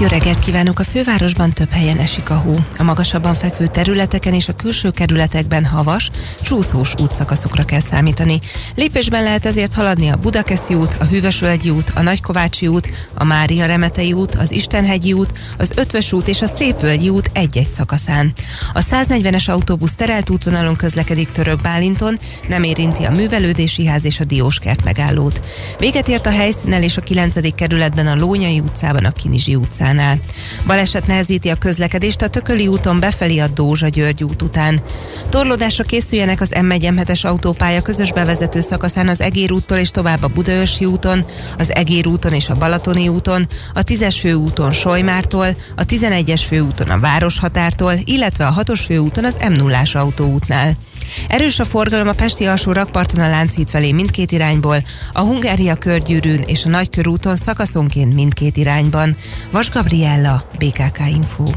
[0.00, 0.78] jó reggelt kívánok!
[0.78, 2.56] A fővárosban több helyen esik a hó.
[2.78, 6.10] A magasabban fekvő területeken és a külső kerületekben havas,
[6.42, 8.40] csúszós útszakaszokra kell számítani.
[8.74, 13.66] Lépésben lehet ezért haladni a Budakeszi út, a Hűvösvölgyi út, a Nagykovácsi út, a Mária
[13.66, 18.32] Remetei út, az Istenhegyi út, az Ötvös út és a Szépvölgyi út egy-egy szakaszán.
[18.72, 24.24] A 140-es autóbusz terelt útvonalon közlekedik Török Bálinton, nem érinti a művelődési ház és a
[24.24, 25.42] Dióskert megállót.
[25.78, 27.54] Véget ért a helyszínen és a 9.
[27.54, 30.18] kerületben a Lónyai utcában, a Kinizsi utcán utcánál.
[30.66, 34.80] Baleset nehezíti a közlekedést a Tököli úton befelé a Dózsa-György út után.
[35.28, 40.84] Torlódásra készüljenek az M1 autópálya közös bevezető szakaszán az Egér úttól és tovább a Budaörsi
[40.84, 41.24] úton,
[41.58, 47.00] az Egér úton és a Balatoni úton, a 10-es főúton Solymártól, a 11-es főúton a
[47.00, 50.76] Városhatártól, illetve a 6-os főúton az m 0 autóútnál.
[51.28, 56.42] Erős a forgalom a Pesti alsó rakparton a Lánchíd felé mindkét irányból, a Hungária körgyűrűn
[56.46, 59.16] és a Nagykörúton szakaszonként mindkét irányban.
[59.50, 61.50] Vas Gabriella, BKK Info.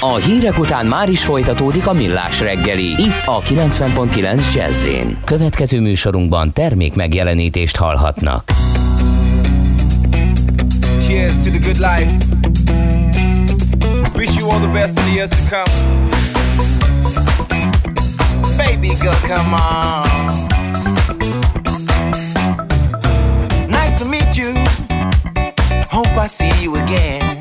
[0.00, 4.88] A hírek után már is folytatódik a millás reggeli, itt a 90.9 jazz
[5.24, 8.52] Következő műsorunkban termék megjelenítést hallhatnak.
[11.00, 12.10] Cheers to the good life.
[14.14, 16.07] Wish you all the best in the years to come.
[18.80, 20.48] Baby girl, come on.
[23.68, 24.52] Nice to meet you.
[25.90, 27.40] Hope I see you again.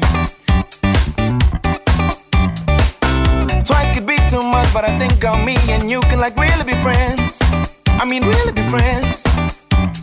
[3.63, 6.63] Twice could be too much, but I think on me and you can like really
[6.63, 7.39] be friends.
[7.86, 9.23] I mean, really be friends.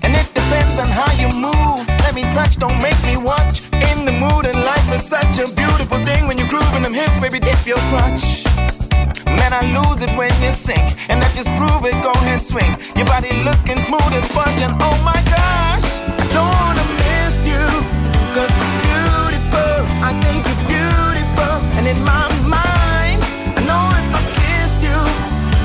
[0.03, 1.87] And it depends on how you move.
[2.05, 3.63] Let me touch, don't make me watch.
[3.73, 7.19] In the mood, and life is such a beautiful thing when you're grooving them hips,
[7.19, 8.45] baby, dip your crotch.
[9.55, 10.83] I lose it when you sink.
[11.09, 12.75] And that just prove it, go ahead, swing.
[12.99, 15.87] Your body looking smooth as fudge, and oh my gosh,
[16.19, 17.63] I don't wanna miss you.
[18.35, 21.55] Cause you're beautiful, I think you're beautiful.
[21.79, 23.23] And in my mind,
[23.55, 24.99] I know if I kiss you,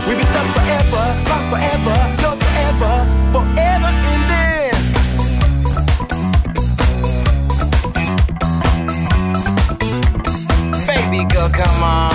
[0.06, 2.94] we'll be stuck forever, lost forever, lost forever,
[3.34, 4.86] forever in this.
[10.86, 12.09] Baby girl, come on.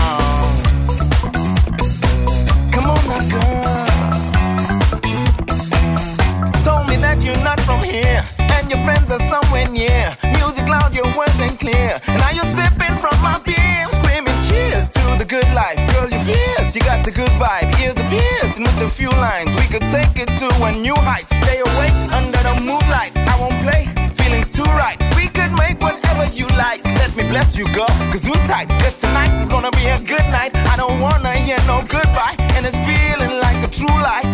[11.64, 11.96] Clear.
[12.08, 15.80] And now you're sipping from my beer, screaming cheers to the good life.
[15.92, 17.72] Girl, you're fierce, you got the good vibe.
[17.80, 20.94] Ears are pierced, and with a few lines, we could take it to a new
[20.94, 21.26] height.
[21.42, 23.12] Stay awake under the moonlight.
[23.16, 23.82] I won't play,
[24.20, 24.98] feelings too right.
[25.16, 26.84] We could make whatever you like.
[27.00, 28.68] Let me bless you, girl, cause you tight.
[28.82, 30.52] Cause tonight is gonna be a good night.
[30.72, 34.33] I don't wanna hear no goodbye, and it's feeling like a true lie.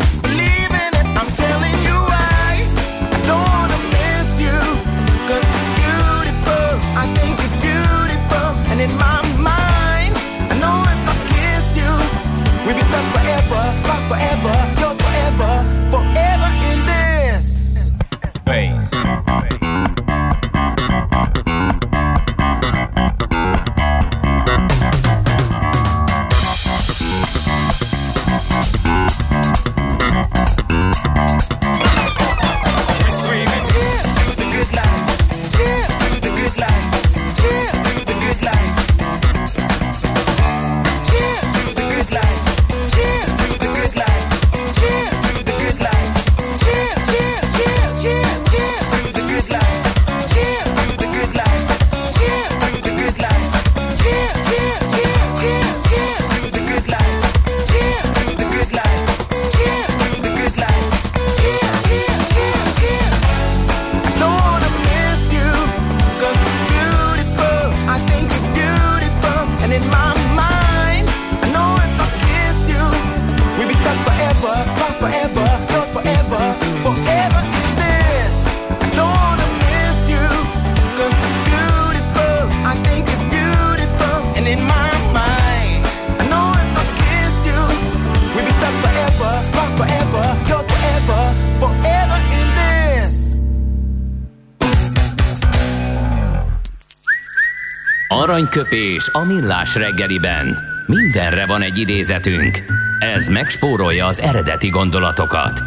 [98.51, 100.59] Aranyköpés a millás reggeliben.
[100.87, 102.65] Mindenre van egy idézetünk.
[102.99, 105.63] Ez megspórolja az eredeti gondolatokat.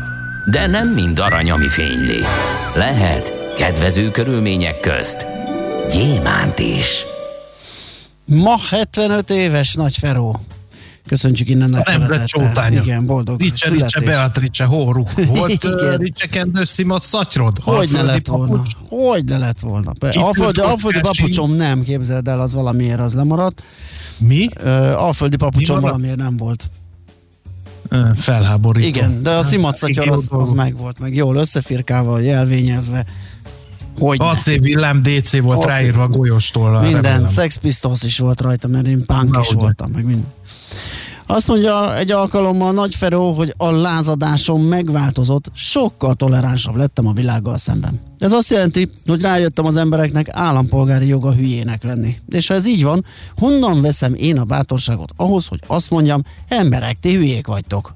[0.45, 2.23] De nem mind arany, ami fényli.
[2.75, 5.25] Lehet kedvező körülmények közt
[5.91, 7.05] gyémánt is.
[8.25, 10.39] Ma 75 éves Nagy Feró.
[11.07, 12.81] Köszöntjük innen nagy nemzet csótánya.
[12.81, 13.99] Igen, boldog Ricse, Ricse.
[13.99, 15.03] Beatrice, Hóru.
[15.27, 17.57] Volt Ricse Kendő Szimot Szatyrod?
[17.61, 18.61] Hogy ne lett volna?
[18.89, 19.91] Hogy ne lett volna?
[19.91, 23.63] Kiküld Alföldi, Alföldi papucsom nem, képzeld el, az valamiért az lemaradt.
[24.17, 24.49] Mi?
[24.63, 26.69] Uh, Alföldi papucsom Mi valamiért nem volt.
[28.15, 28.87] Felháborító.
[28.87, 30.55] Igen, de a szimatszatyor Jó az, az dolog.
[30.55, 33.05] meg volt, meg jól összefirkával, jelvényezve.
[33.99, 34.17] Hogy.
[34.19, 35.65] AC villám DC volt AC.
[35.65, 36.81] ráírva a golyóstól.
[36.81, 40.31] Minden, Sex Pistols is volt rajta, mert én punk Na, is voltam, meg minden.
[41.33, 47.57] Azt mondja egy alkalommal Nagy Feró, hogy a lázadásom megváltozott, sokkal toleránsabb lettem a világgal
[47.57, 47.99] szemben.
[48.19, 52.15] Ez azt jelenti, hogy rájöttem az embereknek állampolgári joga hülyének lenni.
[52.29, 53.05] És ha ez így van,
[53.35, 57.95] honnan veszem én a bátorságot ahhoz, hogy azt mondjam, emberek, ti hülyék vagytok.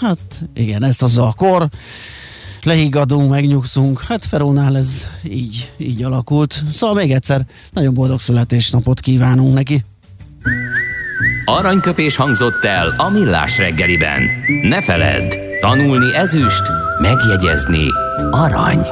[0.00, 1.68] Hát igen, ezt az a kor.
[2.62, 4.00] Lehiggadunk, megnyugszunk.
[4.00, 6.62] Hát Ferónál ez így, így alakult.
[6.72, 9.84] Szóval még egyszer nagyon boldog születésnapot kívánunk neki.
[11.44, 14.22] Aranyköpés hangzott el a millás reggeliben.
[14.62, 16.62] Ne feledd, tanulni ezüst,
[17.00, 17.86] megjegyezni
[18.30, 18.86] arany.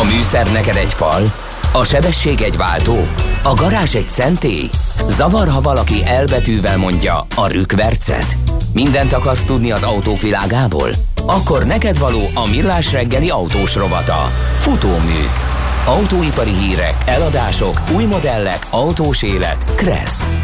[0.00, 1.32] A műszer neked egy fal,
[1.72, 3.06] a sebesség egy váltó,
[3.42, 4.68] a garázs egy szentély.
[5.08, 8.36] Zavar, ha valaki elbetűvel mondja a rükvercet.
[8.72, 10.90] Mindent akarsz tudni az autók világából?
[11.26, 14.30] Akkor neked való a millás reggeli autós rovata.
[14.56, 15.49] Futómű.
[15.90, 19.74] Autóipari hírek, eladások, új modellek, autós élet.
[19.74, 20.38] Kressz.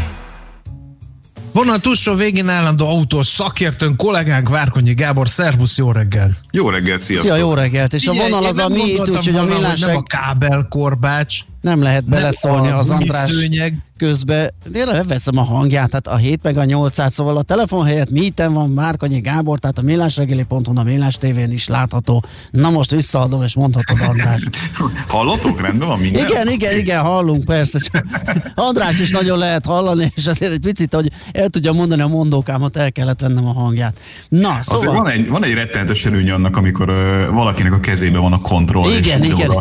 [1.51, 6.31] Vonal túlsó végén állandó autós szakértőnk, kollégánk Várkonyi Gábor, szervusz, jó reggel!
[6.51, 7.29] Jó reggelt, sziasztok!
[7.29, 7.93] Szia, jó reggelt!
[7.93, 9.95] És a Figyelj, vonal én az a mi itt, úgyhogy a volna, hogy millás nem
[9.95, 13.77] a kábelkorbács, Nem lehet beleszólni a az András gumiszőnyeg.
[13.97, 14.53] közbe.
[14.71, 18.53] De leveszem a hangját, tehát a 7 meg a 800, szóval a telefon helyett míten
[18.53, 22.23] van Márkanyi Gábor, tehát a millásregeli.hu, a Millás TV-n is látható.
[22.51, 24.41] Na most visszaadom, és mondhatod András.
[25.07, 25.61] Hallottok?
[25.61, 26.27] Rendben van minden?
[26.27, 27.79] Igen, igen, igen, hallunk, persze.
[28.55, 32.77] András is nagyon lehet hallani, és azért egy picit, hogy el tudja mondani a mondókámat,
[32.77, 33.99] el kellett vennem a hangját.
[34.29, 34.95] Na, Azért szóval...
[34.95, 38.91] van egy, van egy rettenetes előny annak, amikor ö, valakinek a kezében van a kontroll,
[38.91, 39.51] Igen, és igen.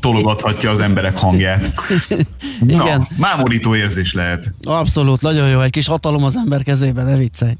[0.00, 1.74] tologathatja az emberek hangját.
[2.60, 3.08] Na, Igen.
[3.16, 4.54] mámorító érzés lehet.
[4.62, 7.52] Abszolút, nagyon jó, egy kis hatalom az ember kezében, ne viccelj.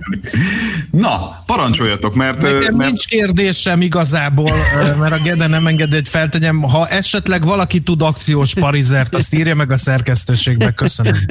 [0.90, 2.42] Na, parancsoljatok, mert...
[2.42, 4.52] Nekem mert nincs kérdésem igazából,
[4.98, 6.62] mert a Gede nem engedi, hogy feltegyem.
[6.62, 10.72] Ha esetleg valaki tud akciós parizert, azt írja meg a szerkesztőségbe.
[10.72, 11.14] Köszönöm.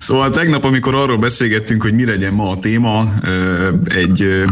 [0.00, 3.14] Szóval tegnap, amikor arról beszélgettünk, hogy mi legyen ma a téma,
[3.84, 4.44] egy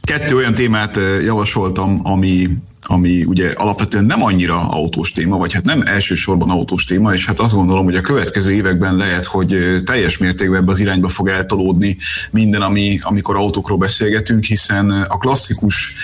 [0.00, 2.48] kettő olyan témát javasoltam, ami
[2.88, 7.40] ami ugye alapvetően nem annyira autós téma, vagy hát nem elsősorban autós téma, és hát
[7.40, 11.96] azt gondolom, hogy a következő években lehet, hogy teljes mértékben ebbe az irányba fog eltolódni
[12.30, 15.94] minden, ami, amikor autókról beszélgetünk, hiszen a klasszikus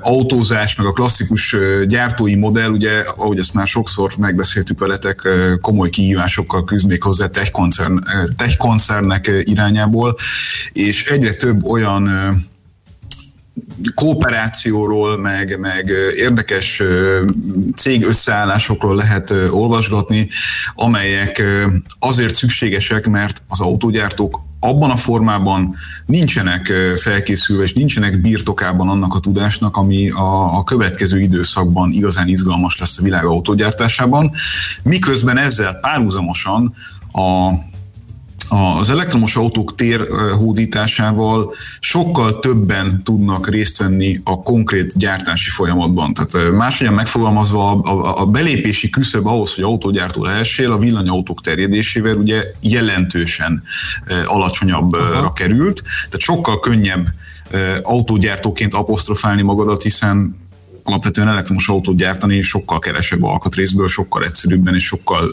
[0.00, 1.56] autózás, meg a klasszikus
[1.86, 5.28] gyártói modell, ugye, ahogy ezt már sokszor megbeszéltük veletek,
[5.60, 7.98] komoly kihívásokkal küzd még hozzá tech, koncern,
[8.36, 10.16] tech koncernek irányából,
[10.72, 12.10] és egyre több olyan
[13.94, 16.82] kooperációról, meg, meg érdekes
[17.76, 20.28] cég összeállásokról lehet olvasgatni,
[20.74, 21.42] amelyek
[21.98, 25.74] azért szükségesek, mert az autógyártók abban a formában
[26.06, 32.78] nincsenek felkészülve, és nincsenek birtokában annak a tudásnak, ami a, a következő időszakban igazán izgalmas
[32.78, 34.30] lesz a világ autógyártásában,
[34.82, 36.74] miközben ezzel párhuzamosan
[37.12, 37.52] a
[38.48, 46.14] az elektromos autók térhódításával sokkal többen tudnak részt venni a konkrét gyártási folyamatban.
[46.14, 52.42] Tehát máshogyan megfogalmazva a, a, belépési küszöb ahhoz, hogy autógyártó lehessél, a villanyautók terjedésével ugye
[52.60, 53.62] jelentősen
[54.26, 55.32] alacsonyabbra Aha.
[55.32, 57.06] került, tehát sokkal könnyebb
[57.82, 60.44] autógyártóként apostrofálni magadat, hiszen
[60.86, 65.30] alapvetően elektromos autót gyártani sokkal kevesebb alkatrészből, sokkal egyszerűbben és sokkal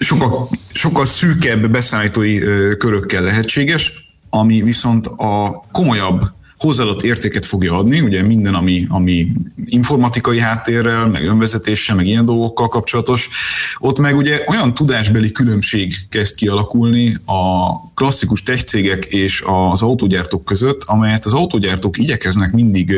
[0.00, 2.38] sokkal, sokkal szűkebb beszállítói
[2.76, 3.92] körökkel lehetséges,
[4.30, 6.22] ami viszont a komolyabb
[6.58, 9.32] hozzáadott értéket fogja adni, ugye minden, ami, ami
[9.64, 13.28] informatikai háttérrel, meg önvezetéssel, meg ilyen dolgokkal kapcsolatos,
[13.78, 20.44] ott meg ugye olyan tudásbeli különbség kezd kialakulni a klasszikus tech cégek és az autógyártók
[20.44, 22.96] között, amelyet az autógyártók igyekeznek mindig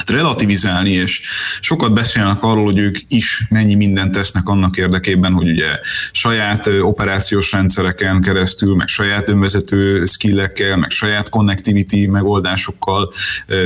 [0.00, 1.20] hát relativizálni, és
[1.60, 5.78] sokat beszélnek arról, hogy ők is mennyi mindent tesznek annak érdekében, hogy ugye
[6.12, 13.12] saját operációs rendszereken keresztül, meg saját önvezető skillekkel, meg saját connectivity megoldásokkal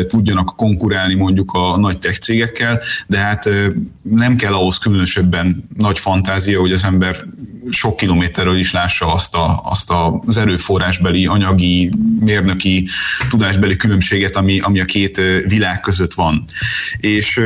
[0.07, 3.51] tudjanak konkurálni mondjuk a nagy tech cégekkel, de hát
[4.03, 7.24] nem kell ahhoz különösebben nagy fantázia, hogy az ember
[7.70, 9.90] sok kilométerről is lássa azt, a, azt
[10.26, 12.88] az erőforrásbeli, anyagi, mérnöki,
[13.28, 16.44] tudásbeli különbséget, ami, ami a két világ között van.
[16.96, 17.40] És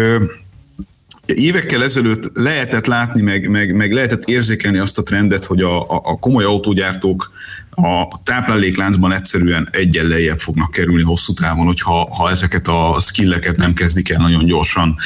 [1.34, 6.18] Évekkel ezelőtt lehetett látni, meg, meg, meg lehetett érzékelni azt a trendet, hogy a, a,
[6.20, 7.30] komoly autógyártók
[7.70, 13.72] a táplálékláncban egyszerűen egyen lejjebb fognak kerülni hosszú távon, hogyha ha ezeket a skilleket nem
[13.72, 14.96] kezdik el nagyon gyorsan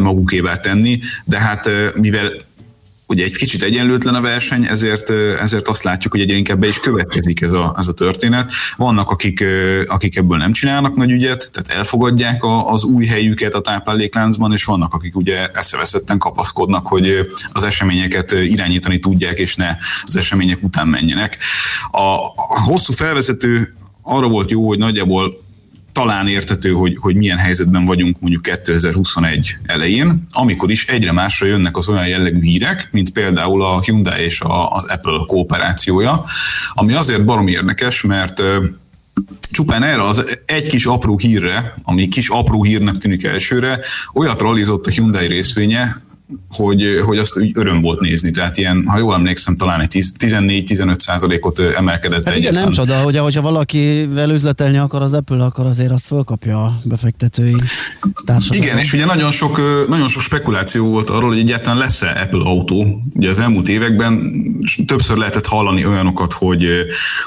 [0.00, 0.98] magukévá tenni.
[1.24, 2.32] De hát mivel
[3.10, 6.80] ugye egy kicsit egyenlőtlen a verseny, ezért, ezért azt látjuk, hogy egyre inkább be is
[6.80, 8.52] következik ez a, ez a történet.
[8.76, 9.44] Vannak, akik,
[9.86, 14.64] akik ebből nem csinálnak nagy ügyet, tehát elfogadják a, az új helyüket a táplálékláncban, és
[14.64, 20.88] vannak, akik ugye eszeveszetten kapaszkodnak, hogy az eseményeket irányítani tudják, és ne az események után
[20.88, 21.38] menjenek.
[21.90, 25.48] A, a hosszú felvezető arra volt jó, hogy nagyjából
[25.92, 31.76] talán értető, hogy, hogy milyen helyzetben vagyunk mondjuk 2021 elején, amikor is egyre másra jönnek
[31.76, 36.24] az olyan jellegű hírek, mint például a Hyundai és a, az Apple kooperációja,
[36.74, 38.42] ami azért barom érdekes, mert
[39.50, 43.78] csupán erre az egy kis apró hírre, ami kis apró hírnek tűnik elsőre,
[44.14, 46.02] olyat realizott a Hyundai részvénye,
[46.48, 48.30] hogy, hogy azt öröm volt nézni.
[48.30, 53.16] Tehát ilyen, ha jól emlékszem, talán egy 14-15 százalékot emelkedett Hát igen, nem csoda, hogy
[53.16, 57.54] hogyha valakivel üzletelni akar az Apple, akkor azért azt fölkapja a befektetői
[58.24, 58.64] társadalom.
[58.64, 63.02] Igen, és ugye nagyon sok, nagyon sok spekuláció volt arról, hogy egyáltalán lesz-e Apple autó.
[63.14, 64.32] Ugye az elmúlt években
[64.86, 66.66] többször lehetett hallani olyanokat, hogy,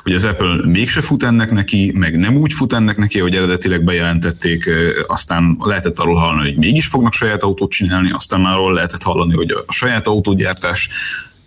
[0.03, 3.83] hogy az Apple mégse fut ennek neki, meg nem úgy fut ennek neki, hogy eredetileg
[3.83, 4.69] bejelentették,
[5.07, 9.33] aztán lehetett arról hallani, hogy mégis fognak saját autót csinálni, aztán már arról lehetett hallani,
[9.33, 10.89] hogy a saját autógyártás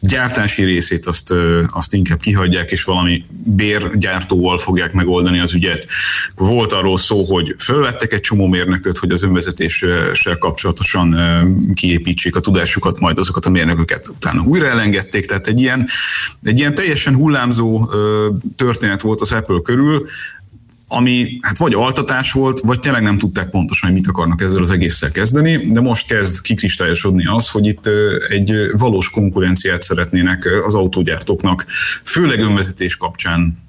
[0.01, 1.35] gyártási részét azt,
[1.69, 5.87] azt inkább kihagyják, és valami bérgyártóval fogják megoldani az ügyet.
[6.35, 11.17] Volt arról szó, hogy fölvettek egy csomó mérnököt, hogy az önvezetéssel kapcsolatosan
[11.75, 15.89] kiépítsék a tudásukat, majd azokat a mérnököket utána újra elengedték, tehát egy ilyen,
[16.43, 17.91] egy ilyen teljesen hullámzó
[18.57, 20.07] történet volt az Apple körül,
[20.89, 24.71] ami hát vagy altatás volt, vagy tényleg nem tudták pontosan, hogy mit akarnak ezzel az
[24.71, 27.91] egésszel kezdeni, de most kezd kikristályosodni az, hogy itt
[28.29, 31.65] egy valós konkurenciát szeretnének az autógyártóknak,
[32.05, 33.66] főleg önvezetés kapcsán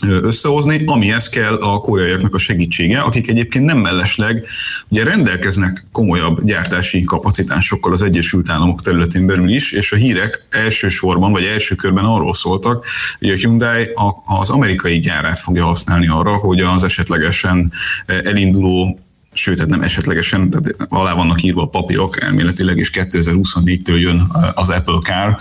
[0.00, 4.46] összehozni, amihez kell a koreaiaknak a segítsége, akik egyébként nem mellesleg
[4.88, 11.32] ugye rendelkeznek komolyabb gyártási kapacitásokkal az Egyesült Államok területén belül is, és a hírek elsősorban,
[11.32, 12.86] vagy első körben arról szóltak,
[13.18, 13.90] hogy a Hyundai
[14.26, 17.72] az amerikai gyárát fogja használni arra, hogy az esetlegesen
[18.06, 18.98] elinduló
[19.32, 24.68] sőt, tehát nem esetlegesen, tehát alá vannak írva a papírok elméletileg, és 2024-től jön az
[24.68, 25.36] Apple Car,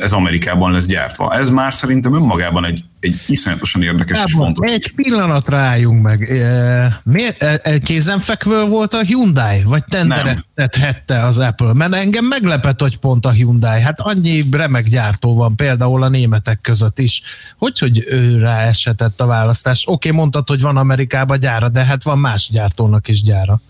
[0.00, 1.34] ez Amerikában lesz gyártva.
[1.34, 4.70] Ez már szerintem önmagában egy, egy iszonyatosan érdekes és Gábor, fontos.
[4.70, 6.30] egy pillanatra álljunk meg.
[6.30, 9.62] E, Miért e, kézenfekvő volt a Hyundai?
[9.62, 11.72] Vagy tendereztethette az Apple?
[11.72, 13.80] Mert engem meglepett, hogy pont a Hyundai.
[13.80, 17.22] Hát annyi remek gyártó van, például a németek között is.
[17.58, 19.84] Hogy, hogy ő rá esetett a választás?
[19.86, 23.60] Oké, mondtad, hogy van Amerikában gyára, de hát van más gyártónak is gyára.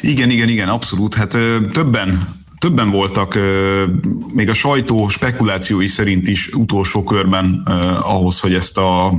[0.00, 1.14] Igen, igen, igen, abszolút.
[1.14, 2.18] Hát ö, többen
[2.64, 3.38] többen voltak,
[4.34, 7.62] még a sajtó spekulációi szerint is utolsó körben
[8.02, 9.12] ahhoz, hogy ezt a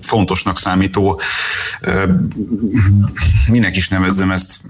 [0.00, 1.20] fontosnak számító,
[3.50, 4.60] minek is nevezzem ezt,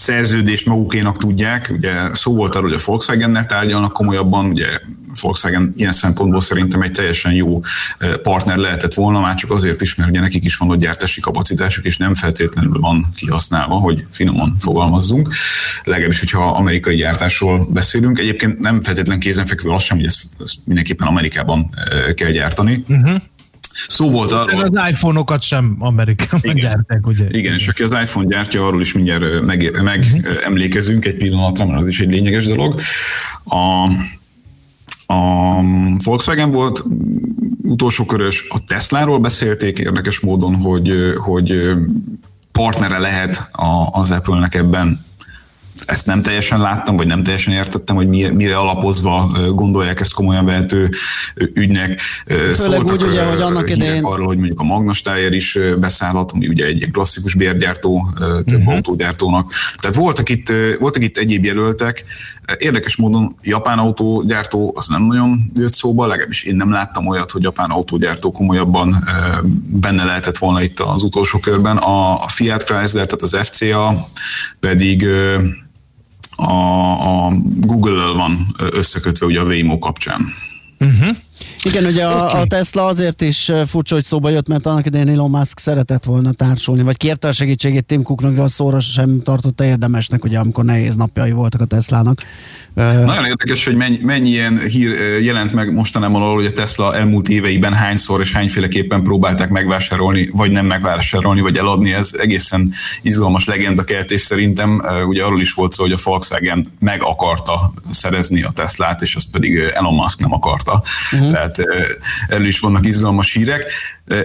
[0.00, 1.70] szerződést magukénak tudják.
[1.72, 4.66] Ugye szó volt arról, hogy a Volkswagen-nek tárgyalnak komolyabban, ugye
[5.20, 7.60] Volkswagen ilyen szempontból szerintem egy teljesen jó
[7.98, 11.20] eh, partner lehetett volna, már csak azért is, mert ugye nekik is van ott gyártási
[11.20, 15.28] kapacitásuk, és nem feltétlenül van kihasználva, hogy finoman fogalmazzunk.
[15.84, 18.18] Legalábbis, hogyha amerikai gyártásról beszélünk.
[18.18, 22.84] Egyébként nem feltétlenül kézenfekvő az sem, hogy ezt, ezt mindenképpen Amerikában eh, kell gyártani.
[22.88, 23.22] Uh-huh.
[23.72, 24.60] Szó volt arról...
[24.60, 27.26] Az iPhone-okat sem Amerikában gyárták, ugye?
[27.30, 29.84] Igen, és aki az iPhone gyártja, arról is mindjárt meg, uh-huh.
[31.04, 32.80] egy pillanatra, mert az is egy lényeges dolog.
[33.44, 33.84] A,
[35.12, 35.62] a
[36.04, 36.84] Volkswagen volt
[37.62, 41.70] utolsó körös, a Tesláról beszélték érdekes módon, hogy, hogy
[42.52, 43.50] partnere lehet
[43.90, 45.04] az Apple-nek ebben
[45.86, 50.44] ezt nem teljesen láttam, vagy nem teljesen értettem, hogy mire, mire alapozva gondolják ezt komolyan
[50.44, 50.88] vehető
[51.54, 52.00] ügynek.
[52.54, 54.04] Főleg úgy, ugye, hogy annak idején...
[54.04, 58.08] arról, hogy mondjuk a Magnas Tájer is beszállhat, ami ugye egy klasszikus bérgyártó,
[58.46, 58.74] több uh-huh.
[58.74, 59.52] autógyártónak.
[59.80, 62.04] Tehát voltak itt, voltak itt egyéb jelöltek.
[62.58, 67.42] Érdekes módon japán autógyártó az nem nagyon jött szóba, legalábbis én nem láttam olyat, hogy
[67.42, 69.08] japán autógyártó komolyabban
[69.66, 71.76] benne lehetett volna itt az utolsó körben.
[71.76, 74.08] A Fiat Chrysler, tehát az FCA
[74.60, 75.06] pedig
[76.36, 80.26] a, a Google-lel van összekötve ugye a Waymo kapcsán.
[80.78, 81.16] Uh-huh.
[81.64, 82.18] Igen, ugye okay.
[82.18, 86.04] a, a Tesla azért is furcsa, hogy szóba jött, mert annak idején Elon Musk szeretett
[86.04, 90.38] volna társulni, vagy kérte a segítségét Tim Cooknak, de a szóra sem tartotta érdemesnek, ugye
[90.38, 92.18] amikor nehéz napjai voltak a Teslának.
[92.74, 97.28] Nagyon érdekes, hogy mennyi, mennyi ilyen hír jelent meg mostanában arról, hogy a Tesla elmúlt
[97.28, 101.92] éveiben hányszor és hányféleképpen próbálták megvásárolni, vagy nem megvásárolni, vagy eladni.
[101.92, 102.70] Ez egészen
[103.02, 104.82] izgalmas legenda keltés szerintem.
[105.08, 109.30] Ugye arról is volt szó, hogy a Volkswagen meg akarta szerezni a Teslát, és azt
[109.30, 110.82] pedig Elon Musk nem akarta.
[111.12, 111.30] Uh-huh.
[111.30, 111.49] Tehát
[112.28, 113.72] erről is vannak izgalmas hírek.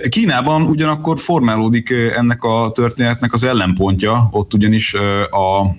[0.10, 4.94] Kínában ugyanakkor formálódik ennek a történetnek az ellenpontja, ott ugyanis
[5.30, 5.76] a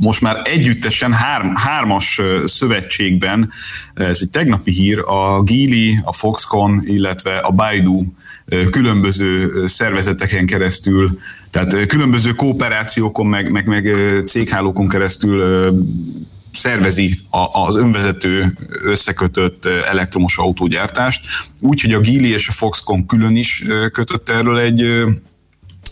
[0.00, 3.50] most már együttesen hár, hármas szövetségben,
[3.94, 8.04] ez egy tegnapi hír, a Geely, a Foxconn, illetve a Baidu
[8.70, 11.18] különböző szervezeteken keresztül,
[11.50, 13.94] tehát különböző kooperációkon, meg, meg, meg
[14.24, 15.42] céghálókon keresztül
[16.56, 17.18] szervezi
[17.52, 21.26] az önvezető összekötött elektromos autógyártást,
[21.60, 25.04] úgyhogy a Geely és a Foxconn külön is kötött erről egy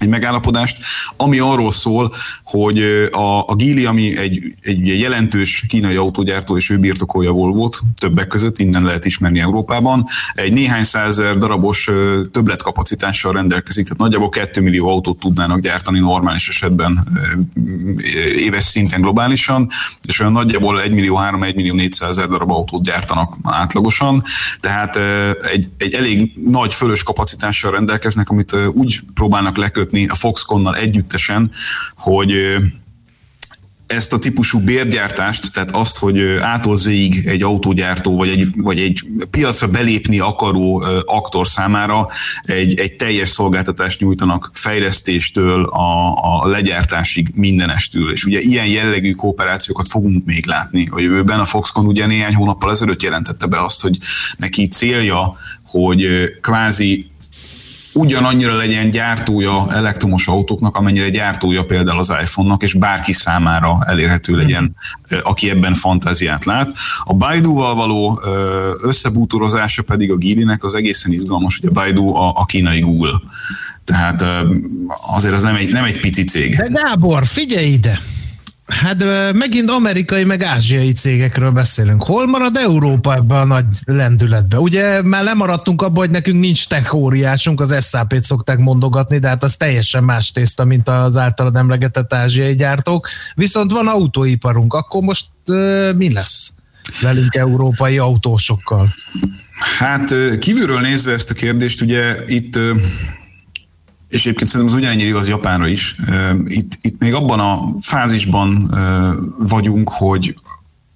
[0.05, 0.79] egy megállapodást,
[1.17, 2.13] ami arról szól,
[2.45, 2.79] hogy
[3.13, 8.59] a, a Geely, ami egy, egy jelentős kínai autógyártó, és ő birtokolja Volvo-t, többek között
[8.59, 11.91] innen lehet ismerni Európában, egy néhány százer darabos
[12.33, 17.09] többletkapacitással rendelkezik, tehát nagyjából 2 millió autót tudnának gyártani normális esetben
[18.37, 19.69] éves szinten globálisan,
[20.09, 24.23] és olyan nagyjából 1 millió 3, 1 millió 400 ezer darab autót gyártanak átlagosan,
[24.61, 24.97] tehát
[25.53, 31.51] egy, egy elég nagy fölös kapacitással rendelkeznek, amit úgy próbálnak lekötni a Foxconnal együttesen,
[31.97, 32.35] hogy
[33.87, 36.79] ezt a típusú bérgyártást, tehát azt, hogy ától
[37.25, 42.07] egy autógyártó vagy egy, vagy egy piacra belépni akaró aktor számára
[42.43, 48.13] egy, egy teljes szolgáltatást nyújtanak fejlesztéstől a, a legyártásig mindenestül.
[48.13, 51.41] És ugye ilyen jellegű kooperációkat fogunk még látni a jövőben.
[51.41, 53.99] A Foxconn ugye néhány hónappal ezelőtt jelentette be azt, hogy
[54.39, 57.13] neki célja, hogy kvázi
[57.95, 64.77] ugyanannyira legyen gyártója elektromos autóknak, amennyire gyártója például az iPhone-nak, és bárki számára elérhető legyen,
[65.23, 66.73] aki ebben fantáziát lát.
[67.05, 68.23] A Baidu-val való
[68.83, 73.21] összebútorozása pedig a Gilinek az egészen izgalmas, hogy a Baidu a, a kínai Google.
[73.85, 74.25] Tehát
[75.07, 76.57] azért ez nem egy, nem egy pici cég.
[76.57, 78.01] De Gábor, figyelj ide!
[78.67, 82.03] Hát megint amerikai, meg ázsiai cégekről beszélünk.
[82.03, 84.61] Hol marad Európa ebben a nagy lendületben?
[84.61, 89.43] Ugye már lemaradtunk abban, hogy nekünk nincs tech óriásunk, az SAP-t szokták mondogatni, de hát
[89.43, 93.09] az teljesen más tészta, mint az általad emlegetett ázsiai gyártók.
[93.35, 95.27] Viszont van autóiparunk, akkor most
[95.97, 96.53] mi lesz
[97.01, 98.89] velünk európai autósokkal?
[99.79, 102.59] Hát kívülről nézve ezt a kérdést, ugye itt
[104.15, 105.97] és egyébként szerintem az ugyanennyire igaz Japánra is.
[106.47, 108.75] Itt, itt még abban a fázisban
[109.39, 110.35] vagyunk, hogy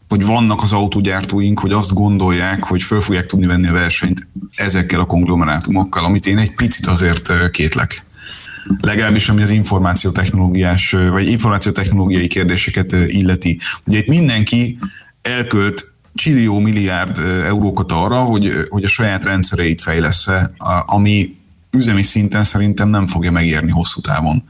[0.09, 5.01] hogy vannak az autógyártóink, hogy azt gondolják, hogy föl fogják tudni venni a versenyt ezekkel
[5.01, 8.05] a konglomerátumokkal, amit én egy picit azért kétlek.
[8.81, 13.61] Legalábbis ami az információtechnológiás, vagy információtechnológiai kérdéseket illeti.
[13.87, 14.79] Ugye itt mindenki
[15.23, 20.27] elkölt csillió milliárd eurókat arra, hogy, hogy a saját rendszereit fejlesz
[20.87, 21.38] ami
[21.71, 24.43] üzemi szinten szerintem nem fogja megérni hosszú távon.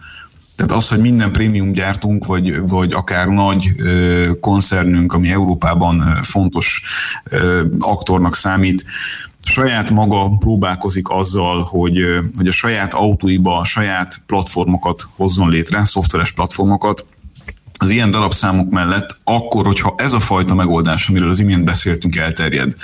[0.56, 6.82] Tehát az, hogy minden prémium gyártunk, vagy, vagy akár nagy ö, koncernünk, ami Európában fontos
[7.24, 8.84] ö, aktornak számít,
[9.40, 11.98] saját maga próbálkozik azzal, hogy,
[12.36, 17.06] hogy a saját autóiba a saját platformokat hozzon létre, szoftveres platformokat,
[17.79, 22.74] az ilyen darabszámok mellett, akkor, hogyha ez a fajta megoldás, amiről az imént beszéltünk, elterjed,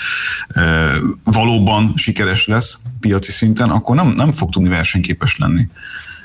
[1.25, 5.69] valóban sikeres lesz piaci szinten, akkor nem, nem fog tudni versenyképes lenni.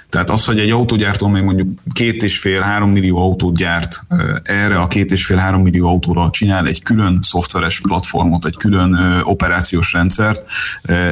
[0.10, 4.06] Tehát az, hogy egy autógyártó még mondjuk két és fél, három millió autót gyárt,
[4.44, 9.22] erre a két és fél, három millió autóra csinál egy külön szoftveres platformot, egy külön
[9.24, 10.46] operációs rendszert,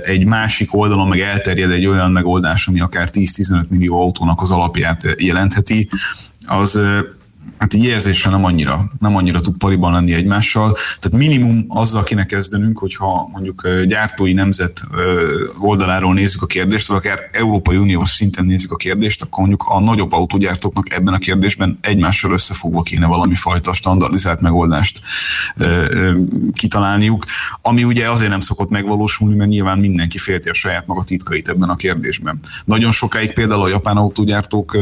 [0.02, 5.04] egy másik oldalon meg elterjed egy olyan megoldás, ami akár 10-15 millió autónak az alapját
[5.18, 5.90] jelentheti,
[6.48, 6.80] az
[7.58, 10.76] hát így érzésre nem annyira, nem annyira tud pariban lenni egymással.
[11.00, 14.82] Tehát minimum azzal kéne kezdenünk, hogyha mondjuk gyártói nemzet
[15.60, 19.80] oldaláról nézzük a kérdést, vagy akár Európai Uniós szinten nézzük a kérdést, akkor mondjuk a
[19.80, 25.02] nagyobb autógyártóknak ebben a kérdésben egymással összefogva kéne valami fajta standardizált megoldást
[26.54, 27.26] kitalálniuk,
[27.62, 31.70] ami ugye azért nem szokott megvalósulni, mert nyilván mindenki félti a saját maga titkait ebben
[31.70, 32.40] a kérdésben.
[32.66, 34.78] Nagyon sokáig például a japán autógyártók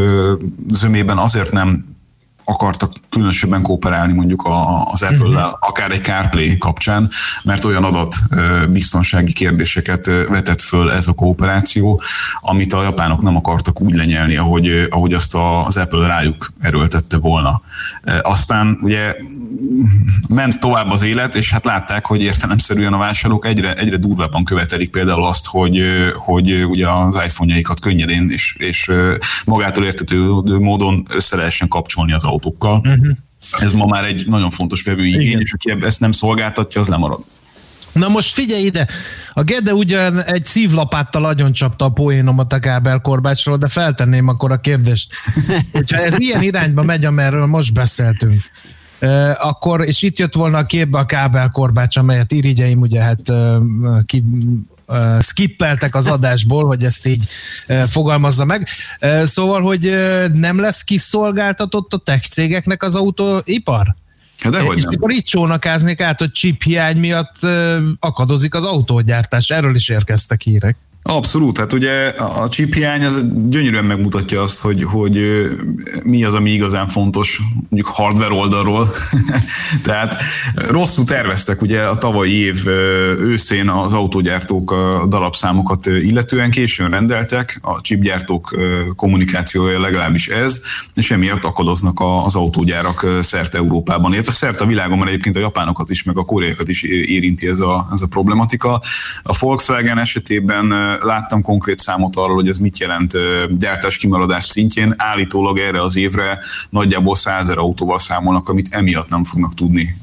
[0.68, 1.86] zömében azért nem
[2.46, 4.50] akartak különösebben kooperálni mondjuk
[4.92, 5.58] az Apple-lel, uh-huh.
[5.60, 7.10] akár egy CarPlay kapcsán,
[7.44, 8.16] mert olyan adat
[8.70, 12.02] biztonsági kérdéseket vetett föl ez a kooperáció,
[12.40, 15.36] amit a japánok nem akartak úgy lenyelni, ahogy, ahogy azt
[15.66, 17.62] az Apple rájuk erőltette volna.
[18.22, 19.16] Aztán ugye
[20.30, 24.90] ment tovább az élet, és hát látták, hogy értelemszerűen a vásárlók egyre, egyre durvábban követelik
[24.90, 25.82] például azt, hogy,
[26.14, 28.92] hogy ugye az iPhone-jaikat könnyedén és, és
[29.46, 30.26] magától értető
[30.60, 32.78] módon össze lehessen kapcsolni az autókkal.
[32.78, 33.18] Uh-huh.
[33.60, 37.20] Ez ma már egy nagyon fontos vevőigény, és aki ezt nem szolgáltatja, az lemarad.
[37.92, 38.88] Na most figyelj ide,
[39.34, 44.52] a Gede ugyan egy szívlapáttal agyon csapta a poénomat a Kábel Korbácsról, de feltenném akkor
[44.52, 45.14] a kérdést.
[45.72, 48.42] Hogyha ez ilyen irányba megy, amerről most beszéltünk,
[49.38, 53.22] akkor, és itt jött volna a képbe a Kábel Korbács, amelyet irigyeim ugye hát
[54.06, 54.24] ki,
[54.88, 57.28] uh, skippeltek az adásból, hogy ezt így
[57.68, 58.68] uh, fogalmazza meg.
[59.02, 63.96] Uh, szóval, hogy uh, nem lesz kiszolgáltatott a tech cégeknek az autóipar?
[64.38, 69.50] Hát de és akkor itt csónakáznék át, hogy chip hiány miatt uh, akadozik az autógyártás.
[69.50, 70.78] Erről is érkeztek hírek.
[71.08, 75.46] Abszolút, hát ugye a chip hiány az gyönyörűen megmutatja azt, hogy, hogy
[76.04, 78.90] mi az, ami igazán fontos, mondjuk hardware oldalról.
[79.84, 80.22] Tehát
[80.54, 82.68] rosszul terveztek ugye a tavalyi év
[83.20, 88.56] őszén az autógyártók a darabszámokat illetően későn rendeltek, a chipgyártók
[88.96, 90.62] kommunikációja legalábbis ez,
[90.96, 95.90] és emiatt akadoznak az autógyárak szerte Európában, illetve szerte a világon, mert egyébként a japánokat
[95.90, 98.82] is, meg a koreaiakat is érinti ez a, ez a problematika.
[99.24, 103.14] A Volkswagen esetében láttam konkrét számot arról, hogy ez mit jelent
[103.58, 104.94] gyártás kimaradás szintjén.
[104.98, 106.40] Állítólag erre az évre
[106.70, 109.98] nagyjából 100 autóval számolnak, amit emiatt nem fognak tudni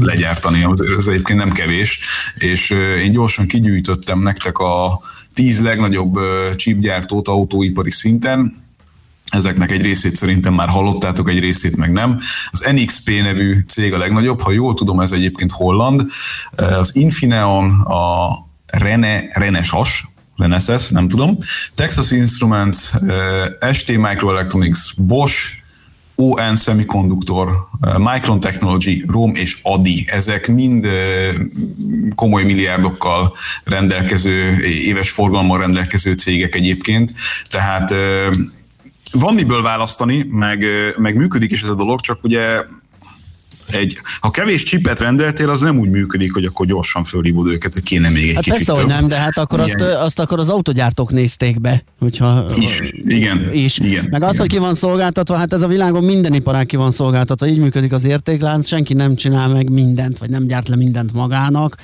[0.00, 0.66] legyártani.
[0.98, 2.00] Ez egyébként nem kevés.
[2.34, 2.70] És
[3.04, 5.00] én gyorsan kigyűjtöttem nektek a
[5.34, 6.18] tíz legnagyobb
[6.56, 8.64] chipgyártót autóipari szinten,
[9.26, 12.18] Ezeknek egy részét szerintem már hallottátok, egy részét meg nem.
[12.50, 16.06] Az NXP nevű cég a legnagyobb, ha jól tudom, ez egyébként holland.
[16.56, 18.28] Az Infineon, a
[18.66, 20.06] Rene, Renesas,
[20.36, 21.36] Renesas, nem tudom,
[21.74, 25.64] Texas Instruments, eh, ST Microelectronics, Bosch,
[26.16, 31.34] ON Semiconductor, eh, Micron Technology, ROM és ADI, ezek mind eh,
[32.14, 37.12] komoly milliárdokkal rendelkező, éves forgalommal rendelkező cégek egyébként,
[37.48, 38.28] tehát eh,
[39.12, 40.64] van miből választani, meg,
[40.96, 42.64] meg működik is ez a dolog, csak ugye
[43.70, 47.82] egy, ha kevés csipet rendeltél, az nem úgy működik, hogy akkor gyorsan fölhívod őket, hogy
[47.82, 48.98] kéne még egy Hát kicsit persze, hogy több.
[48.98, 52.44] nem, de hát akkor azt, azt akkor az autogyártók nézték be, hogyha...
[52.56, 53.52] Is, igen.
[53.52, 53.78] is.
[53.78, 54.40] igen Meg az, igen.
[54.40, 57.92] hogy ki van szolgáltatva, hát ez a világon minden iparág ki van szolgáltatva, így működik
[57.92, 61.76] az értéklánc, senki nem csinál meg mindent, vagy nem gyárt le mindent magának.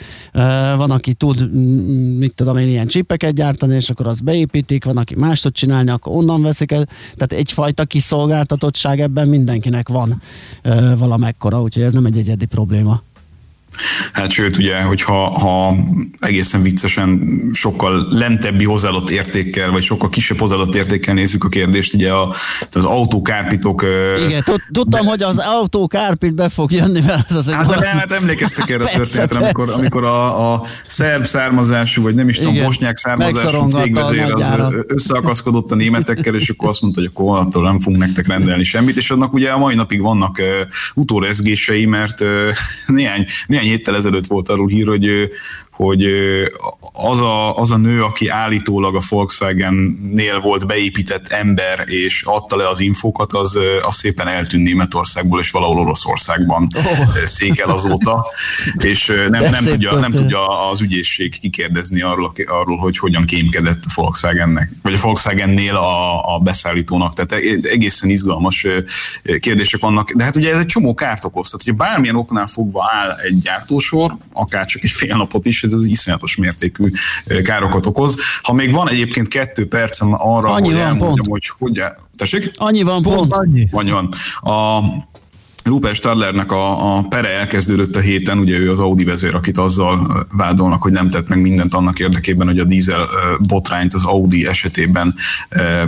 [0.77, 1.53] Van, aki tud,
[2.19, 5.91] mit tudom én, ilyen csipeket gyártani, és akkor azt beépítik, van, aki más tud csinálni,
[5.91, 6.85] akkor onnan veszik el.
[7.15, 10.23] Tehát egyfajta kiszolgáltatottság ebben mindenkinek van
[10.99, 13.03] valamekkora, úgyhogy ez nem egy egyedi probléma.
[14.13, 15.75] Hát sőt, ugye, hogyha ha
[16.21, 22.13] egészen viccesen sokkal lentebbi hozzáadott értékkel, vagy sokkal kisebb hozzáadott értékkel nézzük a kérdést, ugye
[22.13, 22.35] a,
[22.71, 23.85] az autókárpitok...
[24.27, 27.75] Igen, tud- tudtam, hogy az autó kárpit be fog jönni, mert az az Hát, de
[27.75, 32.37] nem, hát emlékeztek erre a történetre, amikor, amikor a, a szerb származású, vagy nem is
[32.37, 32.65] tudom, Igen.
[32.65, 37.79] bosnyák származású cégvezér az összeakaszkodott a németekkel, és akkor azt mondta, hogy akkor attól nem
[37.79, 40.47] fogunk nektek rendelni semmit, és annak ugye a mai napig vannak uh,
[40.95, 42.29] utórezgései, mert uh,
[42.87, 45.31] néhány, néhány héttel ezelőtt volt arról hír, hogy,
[45.73, 46.05] hogy
[46.93, 52.69] az a, az a nő, aki állítólag a Volkswagen-nél volt beépített ember, és adta le
[52.69, 57.25] az infókat, az, az szépen eltűnt Németországból, és valahol Oroszországban oh.
[57.25, 58.27] székel azóta,
[58.79, 63.93] és nem, nem, tudja, nem tudja az ügyészség kikérdezni arról, arról, hogy hogyan kémkedett a
[63.95, 67.15] Volkswagennek, vagy a Volkswagennél a, a beszállítónak.
[67.15, 68.67] Tehát e- egészen izgalmas
[69.41, 70.11] kérdések vannak.
[70.11, 71.51] De hát ugye ez egy csomó kárt okoz.
[71.51, 75.73] Tehát, hogyha bármilyen oknál fogva áll egy gyártósor, akár csak egy fél napot is, ez
[75.73, 76.91] az iszonyatos mértékű
[77.43, 78.17] károkat okoz.
[78.43, 81.29] Ha még van egyébként kettő percem arra, Annyi hogy van, elmondjam, pont.
[81.29, 81.83] hogy hogy...
[82.17, 82.53] Tessék?
[82.57, 83.33] Annyi van pont.
[83.33, 83.69] Annyi.
[83.71, 84.09] Van, van.
[84.55, 84.83] A
[85.65, 90.27] Rupert Stadlernek a, a pere elkezdődött a héten, ugye ő az Audi vezér, akit azzal
[90.33, 93.09] vádolnak, hogy nem tett meg mindent annak érdekében, hogy a dízel
[93.39, 95.15] botrányt az Audi esetében
[95.49, 95.83] ö,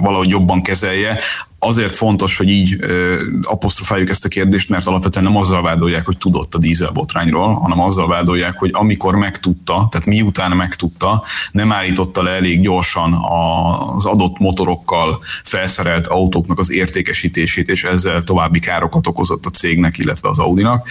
[0.00, 1.20] valahogy jobban kezelje.
[1.62, 6.18] Azért fontos, hogy így ö, apostrofáljuk ezt a kérdést, mert alapvetően nem azzal vádolják, hogy
[6.18, 12.22] tudott a dízel botrányról, hanem azzal vádolják, hogy amikor megtudta, tehát miután megtudta, nem állította
[12.22, 19.46] le elég gyorsan az adott motorokkal felszerelt autóknak az értékesítését, és ezzel további károkat okozott
[19.46, 20.88] a cégnek, illetve az Audinak.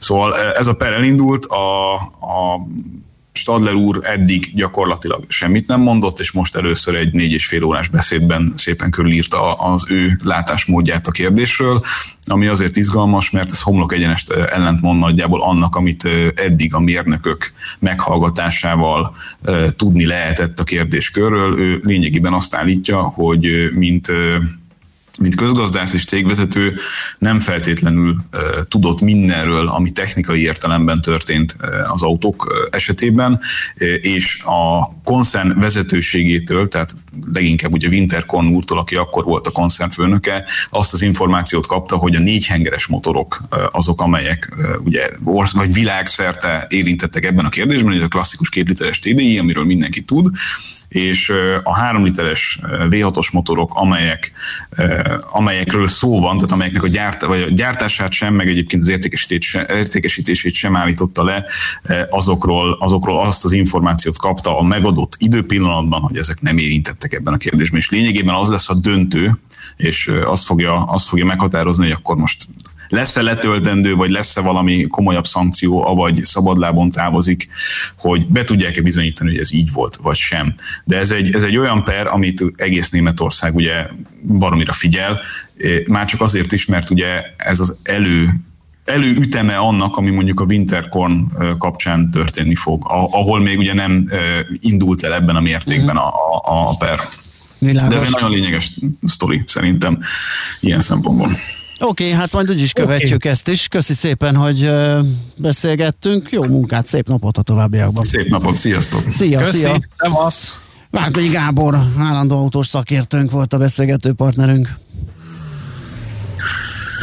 [0.00, 2.66] Szóval ez a per elindult, a, a
[3.38, 7.88] Stadler úr eddig gyakorlatilag semmit nem mondott, és most először egy négy és fél órás
[7.88, 11.82] beszédben szépen körülírta az ő látásmódját a kérdésről,
[12.26, 19.16] ami azért izgalmas, mert ez homlok egyenest ellentmond nagyjából annak, amit eddig a mérnökök meghallgatásával
[19.76, 21.58] tudni lehetett a kérdéskörről.
[21.58, 24.12] Ő lényegében azt állítja, hogy mint
[25.18, 26.74] mint közgazdász és cégvezető
[27.18, 28.16] nem feltétlenül
[28.68, 31.56] tudott mindenről, ami technikai értelemben történt
[31.86, 33.40] az autók esetében,
[34.00, 36.94] és a koncern vezetőségétől, tehát
[37.32, 42.16] leginkább ugye Winterkorn úrtól, aki akkor volt a koncern főnöke, azt az információt kapta, hogy
[42.16, 44.54] a négyhengeres motorok uh, azok, amelyek
[44.84, 49.64] ugye orsz, vagy világszerte érintettek ebben a kérdésben, ez a klasszikus két literes TDI, amiről
[49.64, 50.30] mindenki tud,
[50.88, 54.32] és a 3 literes ö, V6-os motorok, amelyek,
[55.30, 60.52] amelyekről szó van, tehát amelyeknek a, gyárt, vagy a gyártását sem, meg egyébként az értékesítését
[60.52, 61.44] sem, állította le,
[62.10, 67.36] azokról, azokról azt az információt kapta a megadott időpillanatban, hogy ezek nem érintettek ebben a
[67.36, 69.38] kérdésben, és lényegében az lesz a döntő,
[69.76, 72.48] és azt fogja, azt fogja meghatározni, hogy akkor most
[72.88, 77.48] lesz-e letöltendő, vagy lesz-e valami komolyabb szankció, avagy szabadlábon távozik,
[77.98, 80.54] hogy be tudják-e bizonyítani, hogy ez így volt, vagy sem.
[80.84, 83.86] De ez egy, ez egy olyan per, amit egész Németország ugye
[84.22, 85.20] baromira figyel,
[85.86, 88.28] már csak azért is, mert ugye ez az elő
[88.88, 94.10] előüteme annak, ami mondjuk a Winterkorn kapcsán történni fog, ahol még ugye nem
[94.60, 96.98] indult el ebben a mértékben a, a, a per.
[97.58, 97.88] Világos.
[97.88, 99.98] De ez egy nagyon lényeges sztori szerintem
[100.60, 101.30] ilyen szempontból.
[101.80, 103.30] Oké, okay, hát majd úgyis követjük okay.
[103.30, 103.68] ezt is.
[103.68, 104.70] Köszi szépen, hogy
[105.36, 106.30] beszélgettünk.
[106.30, 108.04] Jó munkát, szép napot a továbbiakban.
[108.04, 109.10] Szép napot, sziasztok!
[109.10, 109.80] Szia, Köszi, szia!
[109.88, 110.62] szevasz!
[110.90, 114.78] Várkonyi Gábor, állandó autós szakértőnk volt a beszélgető partnerünk.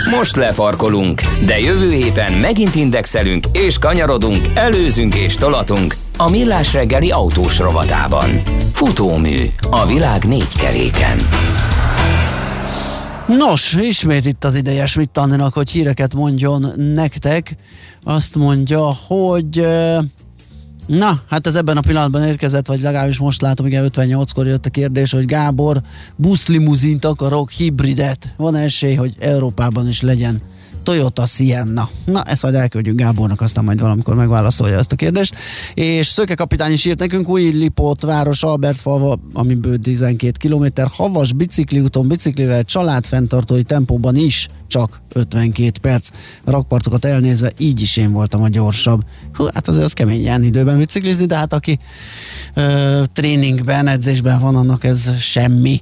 [0.03, 7.11] Most lefarkolunk, de jövő héten megint indexelünk és kanyarodunk, előzünk és tolatunk a Millás reggeli
[7.11, 8.41] autós rovatában.
[8.71, 9.35] Futómű
[9.69, 11.17] a világ négy keréken.
[13.37, 17.55] Nos, ismét itt az ideje Schmidt Anninak, hogy híreket mondjon nektek.
[18.03, 19.67] Azt mondja, hogy
[20.85, 24.69] Na, hát ez ebben a pillanatban érkezett, vagy legalábbis most látom, igen, 58-kor jött a
[24.69, 25.81] kérdés, hogy Gábor,
[26.15, 28.33] buszlimuzint akarok, hibridet.
[28.37, 30.41] Van esély, hogy Európában is legyen
[30.85, 31.89] Toyota Sienna.
[32.05, 35.35] Na, ezt majd elküldjük Gábornak, aztán majd valamikor megválaszolja ezt a kérdést.
[35.73, 38.43] És Szöke kapitány is írt nekünk, új Lipót város,
[39.33, 46.09] ami bő 12 km, havas bicikliúton, biciklivel, családfenntartói tempóban is csak 52 perc.
[46.45, 49.03] Rakpartokat elnézve, így is én voltam a gyorsabb.
[49.33, 51.79] Hú, hát azért az kemény ilyen időben biciklizni, de hát aki
[52.53, 55.81] ö, tréningben, edzésben van, annak ez semmi.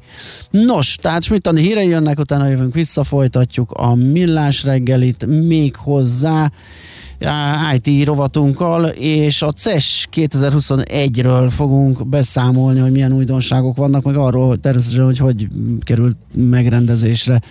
[0.52, 4.64] Nos, tehát Smittani hírei jönnek, utána jövünk vissza, folytatjuk a millás
[4.94, 6.52] reggelit még hozzá
[7.76, 14.60] IT rovatunkkal, és a CES 2021-ről fogunk beszámolni, hogy milyen újdonságok vannak, meg arról hogy
[14.60, 15.48] természetesen, hogy hogy
[15.82, 17.42] került megrendezésre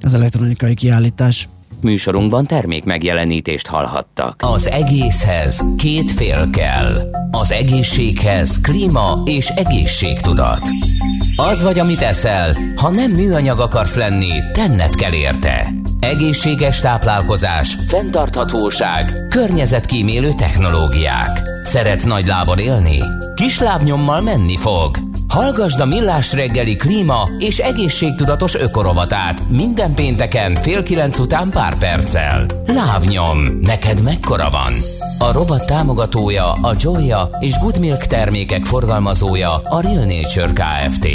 [0.00, 1.48] az elektronikai kiállítás.
[1.82, 4.34] Műsorunkban termék megjelenítést hallhattak.
[4.38, 6.96] Az egészhez két fél kell.
[7.30, 10.60] Az egészséghez klíma és egészségtudat.
[11.36, 15.72] Az vagy, amit eszel, ha nem műanyag akarsz lenni, tenned kell érte.
[16.00, 21.42] Egészséges táplálkozás, fenntarthatóság, környezetkímélő technológiák.
[21.62, 22.98] Szeretsz nagy lábon élni?
[23.34, 25.11] Kis lábnyommal menni fog.
[25.32, 32.46] Hallgasd a Millás reggeli klíma és egészségtudatos ökorovatát minden pénteken fél kilenc után pár perccel.
[32.66, 34.72] Lábnyom, neked mekkora van?
[35.18, 41.08] A rovat támogatója a Joya és Good Milk termékek forgalmazója a Real Nature Kft.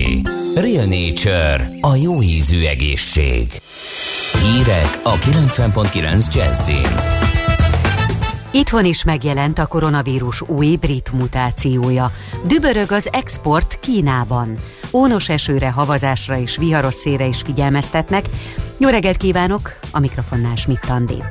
[0.56, 3.62] Real Nature, a jó ízű egészség.
[4.42, 7.37] Hírek a 90.9 Jazzin.
[8.58, 12.12] Itthon is megjelent a koronavírus új brit mutációja.
[12.48, 14.58] Dübörög az export Kínában.
[14.98, 18.26] Ónos esőre, havazásra és viharos szélre is figyelmeztetnek.
[18.78, 19.80] Jó reggelt kívánok!
[19.92, 21.24] A mikrofonnál Schmidt Andi.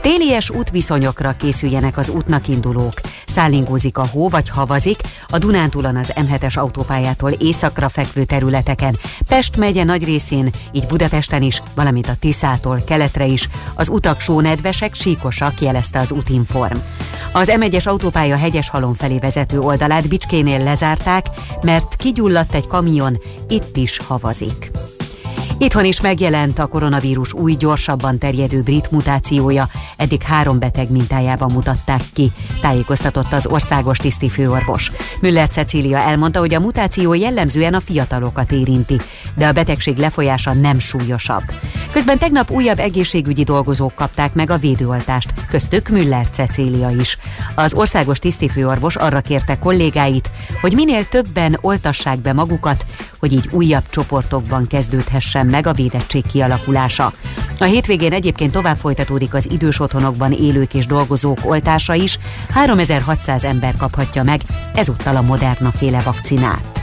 [0.00, 2.92] Télies útviszonyokra készüljenek az útnak indulók.
[3.26, 9.84] Szállingózik a hó vagy havazik, a Dunántúlon az M7-es autópályától északra fekvő területeken, Pest megye
[9.84, 15.98] nagy részén, így Budapesten is, valamint a Tiszától keletre is, az utak sónedvesek, síkosak, jelezte
[15.98, 16.76] az útinform.
[17.32, 21.26] Az M1-es autópálya hegyes halom felé vezető oldalát Bicskénél lezárták,
[21.62, 23.07] mert kigyulladt egy kamion,
[23.48, 24.70] itt is havazik.
[25.60, 32.02] Itthon is megjelent a koronavírus új, gyorsabban terjedő brit mutációja, eddig három beteg mintájában mutatták
[32.12, 32.30] ki,
[32.60, 34.92] tájékoztatott az országos tisztifőorvos.
[35.20, 39.00] Müller Cecília elmondta, hogy a mutáció jellemzően a fiatalokat érinti,
[39.34, 41.42] de a betegség lefolyása nem súlyosabb.
[41.92, 47.18] Közben tegnap újabb egészségügyi dolgozók kapták meg a védőoltást, köztük Müller Cecília is.
[47.54, 50.30] Az országos tisztifőorvos arra kérte kollégáit,
[50.60, 52.86] hogy minél többen oltassák be magukat,
[53.18, 57.12] hogy így újabb csoportokban kezdődhessen meg a védettség kialakulása.
[57.58, 62.18] A hétvégén egyébként tovább folytatódik az idős otthonokban élők és dolgozók oltása is,
[62.50, 64.40] 3600 ember kaphatja meg
[64.74, 66.78] ezúttal a Moderna féle vakcinát.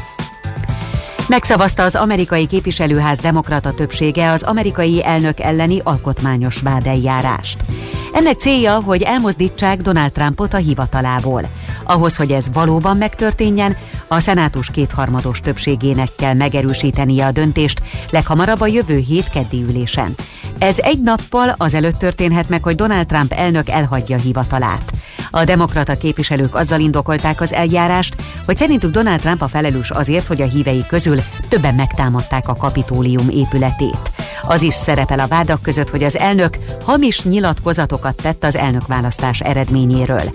[1.27, 7.65] Megszavazta az amerikai képviselőház demokrata többsége az amerikai elnök elleni alkotmányos vádeljárást.
[8.13, 11.41] Ennek célja, hogy elmozdítsák Donald Trumpot a hivatalából.
[11.83, 18.67] Ahhoz, hogy ez valóban megtörténjen, a szenátus kétharmados többségének kell megerősítenie a döntést leghamarabb a
[18.67, 20.15] jövő hét keddi ülésen.
[20.57, 24.91] Ez egy nappal azelőtt történhet meg, hogy Donald Trump elnök elhagyja hivatalát.
[25.31, 28.15] A demokrata képviselők azzal indokolták az eljárást,
[28.45, 33.29] hogy szerintük Donald Trump a felelős azért, hogy a hívei közül többen megtámadták a kapitólium
[33.29, 34.11] épületét.
[34.47, 40.33] Az is szerepel a vádak között, hogy az elnök hamis nyilatkozatokat tett az elnökválasztás eredményéről.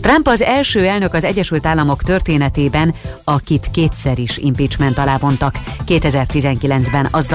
[0.00, 0.42] Trump az
[0.76, 5.58] első elnök az Egyesült Államok történetében, akit kétszer is impeachment alá vontak.
[5.86, 7.34] 2019-ben azzal,